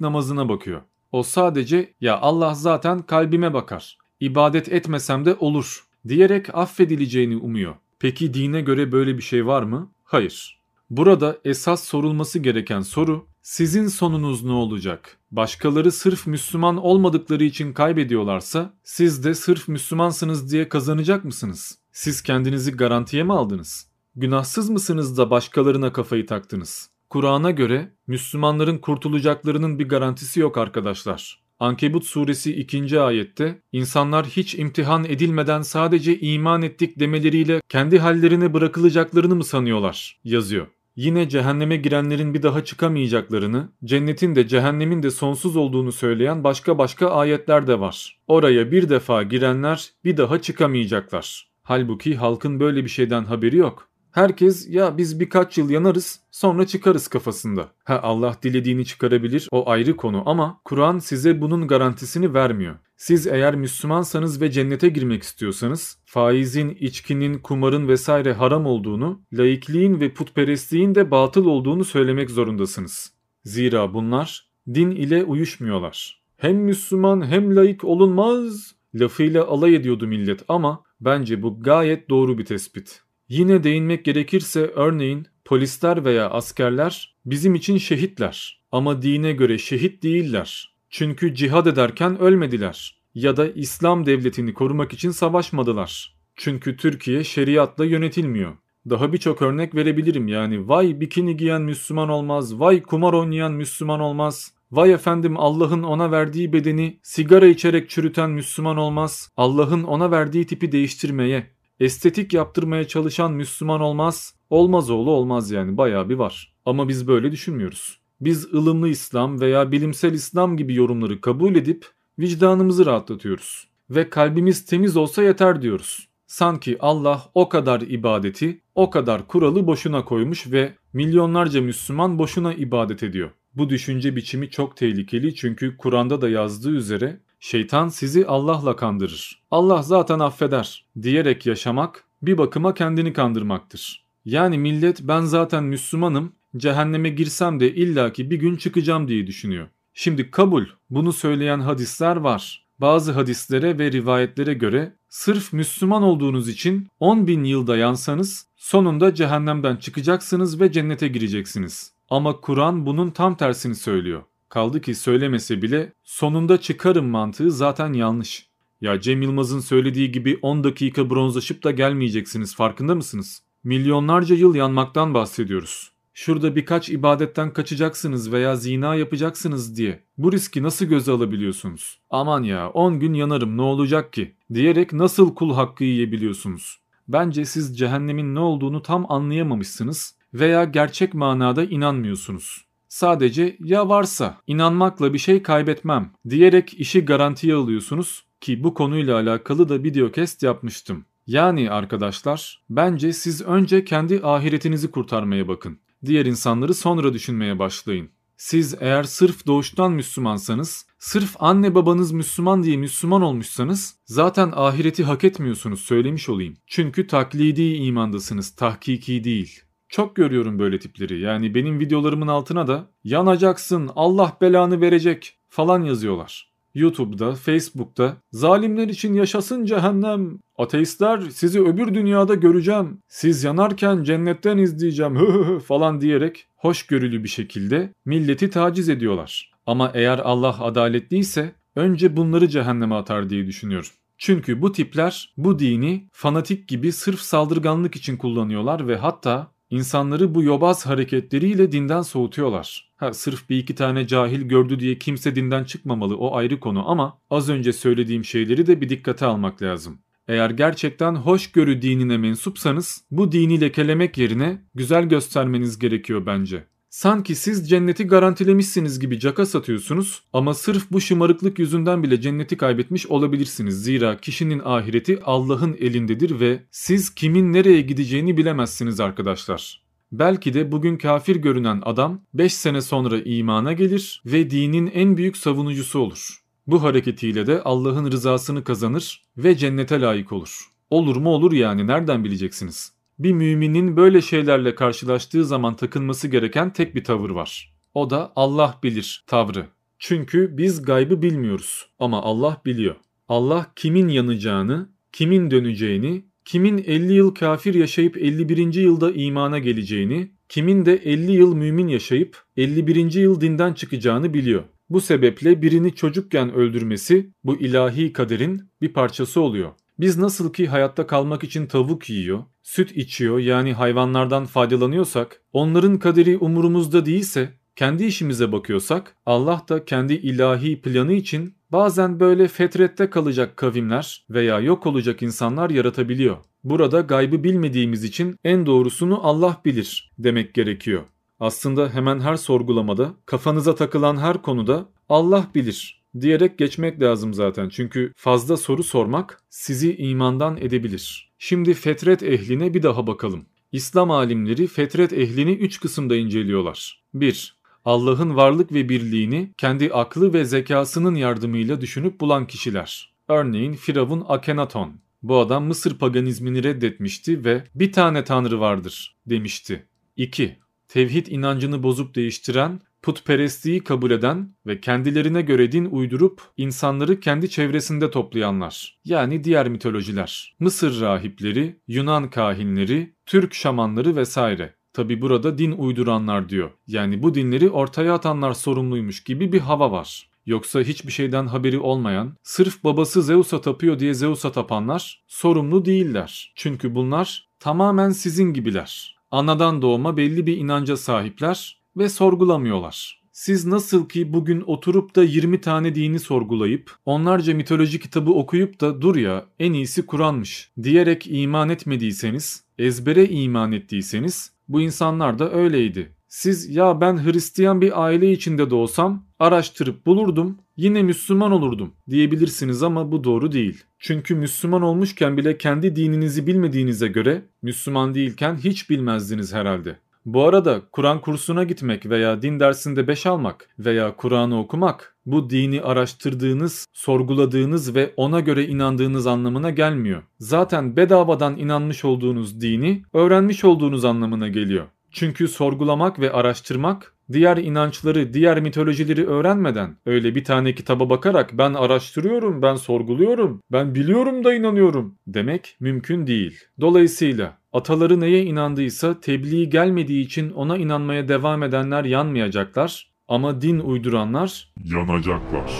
namazına 0.00 0.48
bakıyor. 0.48 0.80
O 1.12 1.22
sadece 1.22 1.94
ya 2.00 2.18
Allah 2.18 2.54
zaten 2.54 3.02
kalbime 3.02 3.54
bakar. 3.54 3.98
İbadet 4.20 4.68
etmesem 4.68 5.24
de 5.24 5.34
olur 5.34 5.84
diyerek 6.08 6.54
affedileceğini 6.54 7.36
umuyor. 7.36 7.74
Peki 7.98 8.34
dine 8.34 8.60
göre 8.60 8.92
böyle 8.92 9.16
bir 9.16 9.22
şey 9.22 9.46
var 9.46 9.62
mı? 9.62 9.90
Hayır. 10.04 10.58
Burada 10.90 11.38
esas 11.44 11.84
sorulması 11.84 12.38
gereken 12.38 12.80
soru 12.80 13.26
sizin 13.42 13.88
sonunuz 13.88 14.44
ne 14.44 14.52
olacak? 14.52 15.18
Başkaları 15.30 15.92
sırf 15.92 16.26
Müslüman 16.26 16.76
olmadıkları 16.76 17.44
için 17.44 17.72
kaybediyorlarsa 17.72 18.74
siz 18.82 19.24
de 19.24 19.34
sırf 19.34 19.68
Müslümansınız 19.68 20.52
diye 20.52 20.68
kazanacak 20.68 21.24
mısınız? 21.24 21.78
Siz 21.92 22.22
kendinizi 22.22 22.72
garantiye 22.72 23.22
mi 23.22 23.32
aldınız? 23.32 23.87
Günahsız 24.20 24.70
mısınız 24.70 25.18
da 25.18 25.30
başkalarına 25.30 25.92
kafayı 25.92 26.26
taktınız? 26.26 26.90
Kur'an'a 27.10 27.50
göre 27.50 27.92
Müslümanların 28.06 28.78
kurtulacaklarının 28.78 29.78
bir 29.78 29.88
garantisi 29.88 30.40
yok 30.40 30.58
arkadaşlar. 30.58 31.42
Ankebut 31.58 32.04
suresi 32.04 32.56
2. 32.56 33.00
ayette 33.00 33.62
insanlar 33.72 34.26
hiç 34.26 34.54
imtihan 34.54 35.04
edilmeden 35.04 35.62
sadece 35.62 36.20
iman 36.20 36.62
ettik 36.62 37.00
demeleriyle 37.00 37.60
kendi 37.68 37.98
hallerine 37.98 38.54
bırakılacaklarını 38.54 39.34
mı 39.34 39.44
sanıyorlar 39.44 40.20
yazıyor. 40.24 40.66
Yine 40.96 41.28
cehenneme 41.28 41.76
girenlerin 41.76 42.34
bir 42.34 42.42
daha 42.42 42.64
çıkamayacaklarını, 42.64 43.68
cennetin 43.84 44.34
de 44.34 44.48
cehennemin 44.48 45.02
de 45.02 45.10
sonsuz 45.10 45.56
olduğunu 45.56 45.92
söyleyen 45.92 46.44
başka 46.44 46.78
başka 46.78 47.10
ayetler 47.10 47.66
de 47.66 47.80
var. 47.80 48.18
Oraya 48.26 48.70
bir 48.70 48.88
defa 48.88 49.22
girenler 49.22 49.90
bir 50.04 50.16
daha 50.16 50.42
çıkamayacaklar. 50.42 51.48
Halbuki 51.62 52.16
halkın 52.16 52.60
böyle 52.60 52.84
bir 52.84 52.90
şeyden 52.90 53.24
haberi 53.24 53.56
yok. 53.56 53.88
Herkes 54.18 54.68
ya 54.68 54.98
biz 54.98 55.20
birkaç 55.20 55.58
yıl 55.58 55.70
yanarız 55.70 56.20
sonra 56.30 56.66
çıkarız 56.66 57.08
kafasında. 57.08 57.68
Ha 57.84 58.00
Allah 58.02 58.36
dilediğini 58.42 58.84
çıkarabilir 58.84 59.48
o 59.50 59.70
ayrı 59.70 59.96
konu 59.96 60.22
ama 60.26 60.60
Kur'an 60.64 60.98
size 60.98 61.40
bunun 61.40 61.68
garantisini 61.68 62.34
vermiyor. 62.34 62.74
Siz 62.96 63.26
eğer 63.26 63.54
Müslümansanız 63.54 64.40
ve 64.40 64.50
cennete 64.50 64.88
girmek 64.88 65.22
istiyorsanız 65.22 65.98
faizin, 66.04 66.70
içkinin, 66.80 67.38
kumarın 67.38 67.88
vesaire 67.88 68.32
haram 68.32 68.66
olduğunu, 68.66 69.20
laikliğin 69.32 70.00
ve 70.00 70.14
putperestliğin 70.14 70.94
de 70.94 71.10
batıl 71.10 71.46
olduğunu 71.46 71.84
söylemek 71.84 72.30
zorundasınız. 72.30 73.12
Zira 73.44 73.94
bunlar 73.94 74.48
din 74.74 74.90
ile 74.90 75.24
uyuşmuyorlar. 75.24 76.22
Hem 76.36 76.56
Müslüman 76.56 77.26
hem 77.26 77.56
laik 77.56 77.84
olunmaz 77.84 78.74
lafıyla 78.94 79.46
alay 79.46 79.74
ediyordu 79.74 80.06
millet 80.06 80.40
ama 80.48 80.82
bence 81.00 81.42
bu 81.42 81.60
gayet 81.60 82.10
doğru 82.10 82.38
bir 82.38 82.44
tespit. 82.44 83.07
Yine 83.28 83.64
değinmek 83.64 84.04
gerekirse 84.04 84.60
örneğin 84.60 85.26
polisler 85.44 86.04
veya 86.04 86.30
askerler 86.30 87.16
bizim 87.26 87.54
için 87.54 87.78
şehitler 87.78 88.60
ama 88.72 89.02
dine 89.02 89.32
göre 89.32 89.58
şehit 89.58 90.02
değiller. 90.02 90.74
Çünkü 90.90 91.34
cihad 91.34 91.66
ederken 91.66 92.20
ölmediler 92.20 93.00
ya 93.14 93.36
da 93.36 93.48
İslam 93.48 94.06
devletini 94.06 94.54
korumak 94.54 94.92
için 94.92 95.10
savaşmadılar. 95.10 96.16
Çünkü 96.36 96.76
Türkiye 96.76 97.24
şeriatla 97.24 97.84
yönetilmiyor. 97.84 98.56
Daha 98.90 99.12
birçok 99.12 99.42
örnek 99.42 99.74
verebilirim 99.74 100.28
yani 100.28 100.68
vay 100.68 101.00
bikini 101.00 101.36
giyen 101.36 101.62
Müslüman 101.62 102.08
olmaz, 102.08 102.60
vay 102.60 102.82
kumar 102.82 103.12
oynayan 103.12 103.52
Müslüman 103.52 104.00
olmaz, 104.00 104.52
Vay 104.72 104.92
efendim 104.92 105.36
Allah'ın 105.36 105.82
ona 105.82 106.10
verdiği 106.10 106.52
bedeni 106.52 107.00
sigara 107.02 107.46
içerek 107.46 107.90
çürüten 107.90 108.30
Müslüman 108.30 108.76
olmaz. 108.76 109.30
Allah'ın 109.36 109.82
ona 109.82 110.10
verdiği 110.10 110.46
tipi 110.46 110.72
değiştirmeye, 110.72 111.50
estetik 111.80 112.34
yaptırmaya 112.34 112.88
çalışan 112.88 113.32
Müslüman 113.32 113.80
olmaz. 113.80 114.34
Olmaz 114.50 114.90
oğlu 114.90 115.10
olmaz 115.10 115.50
yani 115.50 115.76
bayağı 115.76 116.08
bir 116.08 116.14
var. 116.14 116.54
Ama 116.64 116.88
biz 116.88 117.08
böyle 117.08 117.32
düşünmüyoruz. 117.32 118.00
Biz 118.20 118.54
ılımlı 118.54 118.88
İslam 118.88 119.40
veya 119.40 119.72
bilimsel 119.72 120.12
İslam 120.12 120.56
gibi 120.56 120.74
yorumları 120.74 121.20
kabul 121.20 121.54
edip 121.54 121.86
vicdanımızı 122.18 122.86
rahatlatıyoruz. 122.86 123.68
Ve 123.90 124.10
kalbimiz 124.10 124.64
temiz 124.64 124.96
olsa 124.96 125.22
yeter 125.22 125.62
diyoruz. 125.62 126.08
Sanki 126.26 126.76
Allah 126.80 127.30
o 127.34 127.48
kadar 127.48 127.80
ibadeti, 127.80 128.60
o 128.74 128.90
kadar 128.90 129.26
kuralı 129.26 129.66
boşuna 129.66 130.04
koymuş 130.04 130.52
ve 130.52 130.74
milyonlarca 130.92 131.60
Müslüman 131.60 132.18
boşuna 132.18 132.54
ibadet 132.54 133.02
ediyor. 133.02 133.30
Bu 133.54 133.70
düşünce 133.70 134.16
biçimi 134.16 134.50
çok 134.50 134.76
tehlikeli 134.76 135.34
çünkü 135.34 135.76
Kur'an'da 135.76 136.20
da 136.20 136.28
yazdığı 136.28 136.70
üzere 136.70 137.20
şeytan 137.40 137.88
sizi 137.88 138.26
Allah'la 138.26 138.76
kandırır. 138.76 139.42
Allah 139.50 139.82
zaten 139.82 140.18
affeder 140.18 140.86
diyerek 141.02 141.46
yaşamak 141.46 142.04
bir 142.22 142.38
bakıma 142.38 142.74
kendini 142.74 143.12
kandırmaktır. 143.12 144.04
Yani 144.24 144.58
millet 144.58 145.00
ben 145.02 145.20
zaten 145.20 145.64
Müslümanım, 145.64 146.32
cehenneme 146.56 147.08
girsem 147.08 147.60
de 147.60 147.74
illaki 147.74 148.30
bir 148.30 148.36
gün 148.36 148.56
çıkacağım 148.56 149.08
diye 149.08 149.26
düşünüyor. 149.26 149.68
Şimdi 149.94 150.30
kabul, 150.30 150.64
bunu 150.90 151.12
söyleyen 151.12 151.60
hadisler 151.60 152.16
var. 152.16 152.66
Bazı 152.78 153.12
hadislere 153.12 153.78
ve 153.78 153.92
rivayetlere 153.92 154.54
göre 154.54 154.96
sırf 155.08 155.52
Müslüman 155.52 156.02
olduğunuz 156.02 156.48
için 156.48 156.88
10 157.00 157.26
bin 157.26 157.44
yılda 157.44 157.76
yansanız 157.76 158.46
sonunda 158.56 159.14
cehennemden 159.14 159.76
çıkacaksınız 159.76 160.60
ve 160.60 160.72
cennete 160.72 161.08
gireceksiniz. 161.08 161.92
Ama 162.10 162.40
Kur'an 162.40 162.86
bunun 162.86 163.10
tam 163.10 163.36
tersini 163.36 163.74
söylüyor. 163.74 164.22
Kaldı 164.48 164.80
ki 164.80 164.94
söylemese 164.94 165.62
bile 165.62 165.92
sonunda 166.04 166.60
çıkarım 166.60 167.06
mantığı 167.06 167.52
zaten 167.52 167.92
yanlış. 167.92 168.48
Ya 168.80 169.00
Cem 169.00 169.22
Yılmaz'ın 169.22 169.60
söylediği 169.60 170.12
gibi 170.12 170.38
10 170.42 170.64
dakika 170.64 171.10
bronzlaşıp 171.10 171.64
da 171.64 171.70
gelmeyeceksiniz 171.70 172.56
farkında 172.56 172.94
mısınız? 172.94 173.42
Milyonlarca 173.64 174.34
yıl 174.34 174.54
yanmaktan 174.54 175.14
bahsediyoruz. 175.14 175.92
Şurada 176.14 176.56
birkaç 176.56 176.88
ibadetten 176.88 177.52
kaçacaksınız 177.52 178.32
veya 178.32 178.56
zina 178.56 178.94
yapacaksınız 178.94 179.76
diye. 179.76 180.02
Bu 180.18 180.32
riski 180.32 180.62
nasıl 180.62 180.84
göze 180.86 181.12
alabiliyorsunuz? 181.12 181.98
Aman 182.10 182.42
ya 182.42 182.70
10 182.70 183.00
gün 183.00 183.14
yanarım 183.14 183.56
ne 183.56 183.62
olacak 183.62 184.12
ki? 184.12 184.34
Diyerek 184.54 184.92
nasıl 184.92 185.34
kul 185.34 185.54
hakkı 185.54 185.84
yiyebiliyorsunuz? 185.84 186.80
Bence 187.08 187.44
siz 187.44 187.78
cehennemin 187.78 188.34
ne 188.34 188.40
olduğunu 188.40 188.82
tam 188.82 189.12
anlayamamışsınız 189.12 190.14
veya 190.34 190.64
gerçek 190.64 191.14
manada 191.14 191.64
inanmıyorsunuz. 191.64 192.67
Sadece 192.88 193.56
ya 193.60 193.88
varsa 193.88 194.40
inanmakla 194.46 195.12
bir 195.12 195.18
şey 195.18 195.42
kaybetmem 195.42 196.12
diyerek 196.28 196.74
işi 196.80 197.04
garantiye 197.04 197.54
alıyorsunuz 197.54 198.24
ki 198.40 198.64
bu 198.64 198.74
konuyla 198.74 199.16
alakalı 199.16 199.68
da 199.68 199.82
videocast 199.82 200.42
yapmıştım. 200.42 201.04
Yani 201.26 201.70
arkadaşlar 201.70 202.62
bence 202.70 203.12
siz 203.12 203.42
önce 203.42 203.84
kendi 203.84 204.20
ahiretinizi 204.22 204.90
kurtarmaya 204.90 205.48
bakın. 205.48 205.78
Diğer 206.04 206.26
insanları 206.26 206.74
sonra 206.74 207.12
düşünmeye 207.12 207.58
başlayın. 207.58 208.10
Siz 208.36 208.74
eğer 208.80 209.02
sırf 209.02 209.46
doğuştan 209.46 209.92
Müslümansanız, 209.92 210.86
sırf 210.98 211.36
anne 211.38 211.74
babanız 211.74 212.12
Müslüman 212.12 212.62
diye 212.62 212.76
Müslüman 212.76 213.22
olmuşsanız 213.22 213.96
zaten 214.04 214.52
ahireti 214.54 215.04
hak 215.04 215.24
etmiyorsunuz 215.24 215.80
söylemiş 215.80 216.28
olayım. 216.28 216.56
Çünkü 216.66 217.06
taklidi 217.06 217.62
imandasınız, 217.62 218.50
tahkiki 218.50 219.24
değil. 219.24 219.60
Çok 219.88 220.16
görüyorum 220.16 220.58
böyle 220.58 220.78
tipleri. 220.78 221.20
Yani 221.20 221.54
benim 221.54 221.80
videolarımın 221.80 222.28
altına 222.28 222.66
da 222.66 222.86
yanacaksın, 223.04 223.90
Allah 223.96 224.36
belanı 224.40 224.80
verecek 224.80 225.38
falan 225.48 225.82
yazıyorlar. 225.82 226.48
YouTube'da, 226.74 227.34
Facebook'ta 227.34 228.16
zalimler 228.32 228.88
için 228.88 229.14
yaşasın 229.14 229.64
cehennem. 229.64 230.38
Ateistler 230.58 231.20
sizi 231.20 231.60
öbür 231.60 231.94
dünyada 231.94 232.34
göreceğim. 232.34 232.98
Siz 233.08 233.44
yanarken 233.44 234.02
cennetten 234.02 234.58
izleyeceğim 234.58 235.16
hı 235.16 235.58
falan 235.58 236.00
diyerek 236.00 236.46
hoşgörülü 236.56 237.24
bir 237.24 237.28
şekilde 237.28 237.92
milleti 238.04 238.50
taciz 238.50 238.88
ediyorlar. 238.88 239.52
Ama 239.66 239.90
eğer 239.94 240.18
Allah 240.18 240.64
adaletliyse 240.64 241.52
önce 241.76 242.16
bunları 242.16 242.48
cehenneme 242.48 242.94
atar 242.94 243.30
diye 243.30 243.46
düşünüyorum. 243.46 243.90
Çünkü 244.18 244.62
bu 244.62 244.72
tipler 244.72 245.34
bu 245.36 245.58
dini 245.58 246.08
fanatik 246.12 246.68
gibi 246.68 246.92
sırf 246.92 247.20
saldırganlık 247.20 247.96
için 247.96 248.16
kullanıyorlar 248.16 248.88
ve 248.88 248.96
hatta 248.96 249.50
İnsanları 249.70 250.34
bu 250.34 250.42
yobaz 250.42 250.86
hareketleriyle 250.86 251.72
dinden 251.72 252.02
soğutuyorlar. 252.02 252.92
Ha, 252.96 253.12
sırf 253.12 253.50
bir 253.50 253.58
iki 253.58 253.74
tane 253.74 254.06
cahil 254.06 254.40
gördü 254.40 254.80
diye 254.80 254.98
kimse 254.98 255.36
dinden 255.36 255.64
çıkmamalı 255.64 256.16
o 256.16 256.36
ayrı 256.36 256.60
konu 256.60 256.90
ama 256.90 257.18
az 257.30 257.48
önce 257.48 257.72
söylediğim 257.72 258.24
şeyleri 258.24 258.66
de 258.66 258.80
bir 258.80 258.88
dikkate 258.88 259.26
almak 259.26 259.62
lazım. 259.62 259.98
Eğer 260.28 260.50
gerçekten 260.50 261.14
hoşgörü 261.14 261.82
dinine 261.82 262.16
mensupsanız 262.18 263.04
bu 263.10 263.32
dini 263.32 263.60
lekelemek 263.60 264.18
yerine 264.18 264.62
güzel 264.74 265.04
göstermeniz 265.04 265.78
gerekiyor 265.78 266.26
bence. 266.26 266.64
Sanki 266.90 267.34
siz 267.34 267.70
cenneti 267.70 268.04
garantilemişsiniz 268.04 269.00
gibi 269.00 269.20
caka 269.20 269.46
satıyorsunuz 269.46 270.22
ama 270.32 270.54
sırf 270.54 270.90
bu 270.90 271.00
şımarıklık 271.00 271.58
yüzünden 271.58 272.02
bile 272.02 272.20
cenneti 272.20 272.56
kaybetmiş 272.56 273.06
olabilirsiniz. 273.06 273.82
Zira 273.82 274.20
kişinin 274.20 274.62
ahireti 274.64 275.20
Allah'ın 275.24 275.76
elindedir 275.80 276.40
ve 276.40 276.62
siz 276.70 277.14
kimin 277.14 277.52
nereye 277.52 277.80
gideceğini 277.80 278.36
bilemezsiniz 278.36 279.00
arkadaşlar. 279.00 279.82
Belki 280.12 280.54
de 280.54 280.72
bugün 280.72 280.96
kafir 280.96 281.36
görünen 281.36 281.82
adam 281.84 282.20
5 282.34 282.54
sene 282.54 282.80
sonra 282.80 283.18
imana 283.18 283.72
gelir 283.72 284.22
ve 284.26 284.50
dinin 284.50 284.86
en 284.86 285.16
büyük 285.16 285.36
savunucusu 285.36 285.98
olur. 285.98 286.38
Bu 286.66 286.82
hareketiyle 286.82 287.46
de 287.46 287.62
Allah'ın 287.62 288.12
rızasını 288.12 288.64
kazanır 288.64 289.22
ve 289.36 289.56
cennete 289.56 290.00
layık 290.00 290.32
olur. 290.32 290.68
Olur 290.90 291.16
mu 291.16 291.30
olur 291.30 291.52
yani 291.52 291.86
nereden 291.86 292.24
bileceksiniz? 292.24 292.97
Bir 293.18 293.32
müminin 293.32 293.96
böyle 293.96 294.22
şeylerle 294.22 294.74
karşılaştığı 294.74 295.44
zaman 295.44 295.76
takılması 295.76 296.28
gereken 296.28 296.72
tek 296.72 296.94
bir 296.94 297.04
tavır 297.04 297.30
var. 297.30 297.74
O 297.94 298.10
da 298.10 298.32
Allah 298.36 298.78
bilir 298.82 299.24
tavrı. 299.26 299.66
Çünkü 299.98 300.56
biz 300.58 300.82
gaybı 300.82 301.22
bilmiyoruz 301.22 301.86
ama 301.98 302.22
Allah 302.22 302.62
biliyor. 302.66 302.96
Allah 303.28 303.72
kimin 303.76 304.08
yanacağını, 304.08 304.88
kimin 305.12 305.50
döneceğini, 305.50 306.24
kimin 306.44 306.78
50 306.78 307.12
yıl 307.12 307.34
kafir 307.34 307.74
yaşayıp 307.74 308.16
51. 308.16 308.74
yılda 308.74 309.12
imana 309.12 309.58
geleceğini, 309.58 310.32
kimin 310.48 310.86
de 310.86 310.94
50 310.94 311.32
yıl 311.32 311.54
mümin 311.54 311.88
yaşayıp 311.88 312.42
51. 312.56 313.12
yıl 313.12 313.40
dinden 313.40 313.72
çıkacağını 313.72 314.34
biliyor. 314.34 314.64
Bu 314.90 315.00
sebeple 315.00 315.62
birini 315.62 315.94
çocukken 315.94 316.54
öldürmesi 316.54 317.30
bu 317.44 317.56
ilahi 317.56 318.12
kaderin 318.12 318.62
bir 318.80 318.92
parçası 318.92 319.40
oluyor. 319.40 319.70
Biz 320.00 320.18
nasıl 320.18 320.52
ki 320.52 320.66
hayatta 320.66 321.06
kalmak 321.06 321.44
için 321.44 321.66
tavuk 321.66 322.10
yiyor, 322.10 322.44
süt 322.68 322.96
içiyor 322.96 323.38
yani 323.38 323.72
hayvanlardan 323.72 324.44
faydalanıyorsak, 324.44 325.40
onların 325.52 325.98
kaderi 325.98 326.38
umurumuzda 326.38 327.06
değilse, 327.06 327.48
kendi 327.76 328.04
işimize 328.04 328.52
bakıyorsak, 328.52 329.16
Allah 329.26 329.62
da 329.68 329.84
kendi 329.84 330.14
ilahi 330.14 330.80
planı 330.80 331.12
için 331.12 331.54
bazen 331.72 332.20
böyle 332.20 332.48
fetrette 332.48 333.10
kalacak 333.10 333.56
kavimler 333.56 334.26
veya 334.30 334.60
yok 334.60 334.86
olacak 334.86 335.22
insanlar 335.22 335.70
yaratabiliyor. 335.70 336.36
Burada 336.64 337.00
gaybı 337.00 337.44
bilmediğimiz 337.44 338.04
için 338.04 338.36
en 338.44 338.66
doğrusunu 338.66 339.26
Allah 339.26 339.60
bilir 339.64 340.12
demek 340.18 340.54
gerekiyor. 340.54 341.02
Aslında 341.40 341.94
hemen 341.94 342.20
her 342.20 342.36
sorgulamada, 342.36 343.14
kafanıza 343.26 343.74
takılan 343.74 344.16
her 344.16 344.42
konuda 344.42 344.88
Allah 345.08 345.46
bilir 345.54 345.97
diyerek 346.20 346.58
geçmek 346.58 347.02
lazım 347.02 347.34
zaten. 347.34 347.68
Çünkü 347.68 348.12
fazla 348.16 348.56
soru 348.56 348.82
sormak 348.82 349.42
sizi 349.50 349.96
imandan 349.96 350.56
edebilir. 350.56 351.32
Şimdi 351.38 351.74
fetret 351.74 352.22
ehline 352.22 352.74
bir 352.74 352.82
daha 352.82 353.06
bakalım. 353.06 353.46
İslam 353.72 354.10
alimleri 354.10 354.66
fetret 354.66 355.12
ehlini 355.12 355.52
3 355.52 355.80
kısımda 355.80 356.16
inceliyorlar. 356.16 357.02
1. 357.14 357.58
Allah'ın 357.84 358.36
varlık 358.36 358.72
ve 358.72 358.88
birliğini 358.88 359.52
kendi 359.58 359.92
aklı 359.92 360.32
ve 360.32 360.44
zekasının 360.44 361.14
yardımıyla 361.14 361.80
düşünüp 361.80 362.20
bulan 362.20 362.46
kişiler. 362.46 363.14
Örneğin 363.28 363.72
Firavun 363.72 364.24
Akenaton. 364.28 364.92
Bu 365.22 365.38
adam 365.38 365.64
Mısır 365.64 365.98
paganizmini 365.98 366.62
reddetmişti 366.62 367.44
ve 367.44 367.64
bir 367.74 367.92
tane 367.92 368.24
tanrı 368.24 368.60
vardır 368.60 369.16
demişti. 369.26 369.86
2 370.16 370.56
tevhid 370.88 371.26
inancını 371.26 371.82
bozup 371.82 372.14
değiştiren, 372.14 372.80
putperestliği 373.02 373.84
kabul 373.84 374.10
eden 374.10 374.54
ve 374.66 374.80
kendilerine 374.80 375.42
göre 375.42 375.72
din 375.72 375.84
uydurup 375.84 376.42
insanları 376.56 377.20
kendi 377.20 377.50
çevresinde 377.50 378.10
toplayanlar. 378.10 378.98
Yani 379.04 379.44
diğer 379.44 379.68
mitolojiler. 379.68 380.56
Mısır 380.60 381.00
rahipleri, 381.00 381.80
Yunan 381.88 382.30
kahinleri, 382.30 383.14
Türk 383.26 383.54
şamanları 383.54 384.16
vesaire. 384.16 384.74
Tabi 384.92 385.20
burada 385.20 385.58
din 385.58 385.72
uyduranlar 385.72 386.48
diyor. 386.48 386.70
Yani 386.86 387.22
bu 387.22 387.34
dinleri 387.34 387.70
ortaya 387.70 388.14
atanlar 388.14 388.52
sorumluymuş 388.52 389.24
gibi 389.24 389.52
bir 389.52 389.60
hava 389.60 389.92
var. 389.92 390.30
Yoksa 390.46 390.80
hiçbir 390.80 391.12
şeyden 391.12 391.46
haberi 391.46 391.78
olmayan, 391.78 392.36
sırf 392.42 392.84
babası 392.84 393.22
Zeus'a 393.22 393.60
tapıyor 393.60 393.98
diye 393.98 394.14
Zeus'a 394.14 394.52
tapanlar 394.52 395.24
sorumlu 395.26 395.84
değiller. 395.84 396.52
Çünkü 396.56 396.94
bunlar 396.94 397.48
tamamen 397.60 398.10
sizin 398.10 398.52
gibiler 398.52 399.18
anadan 399.30 399.82
doğma 399.82 400.16
belli 400.16 400.46
bir 400.46 400.56
inanca 400.56 400.96
sahipler 400.96 401.77
ve 401.98 402.08
sorgulamıyorlar. 402.08 403.18
Siz 403.32 403.66
nasıl 403.66 404.08
ki 404.08 404.32
bugün 404.32 404.60
oturup 404.60 405.16
da 405.16 405.24
20 405.24 405.60
tane 405.60 405.94
dini 405.94 406.18
sorgulayıp 406.18 406.96
onlarca 407.06 407.54
mitoloji 407.54 408.00
kitabı 408.00 408.30
okuyup 408.30 408.80
da 408.80 409.02
dur 409.02 409.16
ya 409.16 409.44
en 409.58 409.72
iyisi 409.72 410.06
Kur'an'mış 410.06 410.70
diyerek 410.82 411.26
iman 411.30 411.68
etmediyseniz, 411.68 412.64
ezbere 412.78 413.28
iman 413.28 413.72
ettiyseniz 413.72 414.52
bu 414.68 414.80
insanlar 414.80 415.38
da 415.38 415.52
öyleydi. 415.52 416.12
Siz 416.28 416.76
ya 416.76 417.00
ben 417.00 417.24
Hristiyan 417.24 417.80
bir 417.80 418.04
aile 418.04 418.32
içinde 418.32 418.70
doğsam 418.70 419.24
araştırıp 419.38 420.06
bulurdum 420.06 420.58
yine 420.76 421.02
Müslüman 421.02 421.52
olurdum 421.52 421.92
diyebilirsiniz 422.10 422.82
ama 422.82 423.12
bu 423.12 423.24
doğru 423.24 423.52
değil. 423.52 423.84
Çünkü 423.98 424.34
Müslüman 424.34 424.82
olmuşken 424.82 425.36
bile 425.36 425.58
kendi 425.58 425.96
dininizi 425.96 426.46
bilmediğinize 426.46 427.08
göre 427.08 427.42
Müslüman 427.62 428.14
değilken 428.14 428.56
hiç 428.56 428.90
bilmezdiniz 428.90 429.54
herhalde. 429.54 429.98
Bu 430.28 430.44
arada 430.44 430.82
Kur'an 430.92 431.20
kursuna 431.20 431.64
gitmek 431.64 432.10
veya 432.10 432.42
din 432.42 432.60
dersinde 432.60 433.08
beş 433.08 433.26
almak 433.26 433.68
veya 433.78 434.16
Kur'an'ı 434.16 434.60
okumak 434.60 435.16
bu 435.26 435.50
dini 435.50 435.82
araştırdığınız, 435.82 436.86
sorguladığınız 436.92 437.94
ve 437.94 438.12
ona 438.16 438.40
göre 438.40 438.66
inandığınız 438.66 439.26
anlamına 439.26 439.70
gelmiyor. 439.70 440.22
Zaten 440.38 440.96
bedavadan 440.96 441.56
inanmış 441.56 442.04
olduğunuz 442.04 442.60
dini 442.60 443.02
öğrenmiş 443.12 443.64
olduğunuz 443.64 444.04
anlamına 444.04 444.48
geliyor. 444.48 444.86
Çünkü 445.10 445.48
sorgulamak 445.48 446.20
ve 446.20 446.32
araştırmak 446.32 447.14
diğer 447.32 447.56
inançları, 447.56 448.32
diğer 448.34 448.60
mitolojileri 448.60 449.26
öğrenmeden 449.26 449.96
öyle 450.06 450.34
bir 450.34 450.44
tane 450.44 450.74
kitaba 450.74 451.10
bakarak 451.10 451.58
ben 451.58 451.74
araştırıyorum, 451.74 452.62
ben 452.62 452.74
sorguluyorum, 452.74 453.62
ben 453.72 453.94
biliyorum 453.94 454.44
da 454.44 454.54
inanıyorum 454.54 455.14
demek 455.26 455.76
mümkün 455.80 456.26
değil. 456.26 456.60
Dolayısıyla 456.80 457.57
ataları 457.72 458.20
neye 458.20 458.44
inandıysa 458.44 459.20
tebliğ 459.20 459.70
gelmediği 459.70 460.24
için 460.24 460.50
ona 460.50 460.76
inanmaya 460.76 461.28
devam 461.28 461.62
edenler 461.62 462.04
yanmayacaklar 462.04 463.10
ama 463.28 463.60
din 463.60 463.78
uyduranlar 463.78 464.72
yanacaklar. 464.84 465.72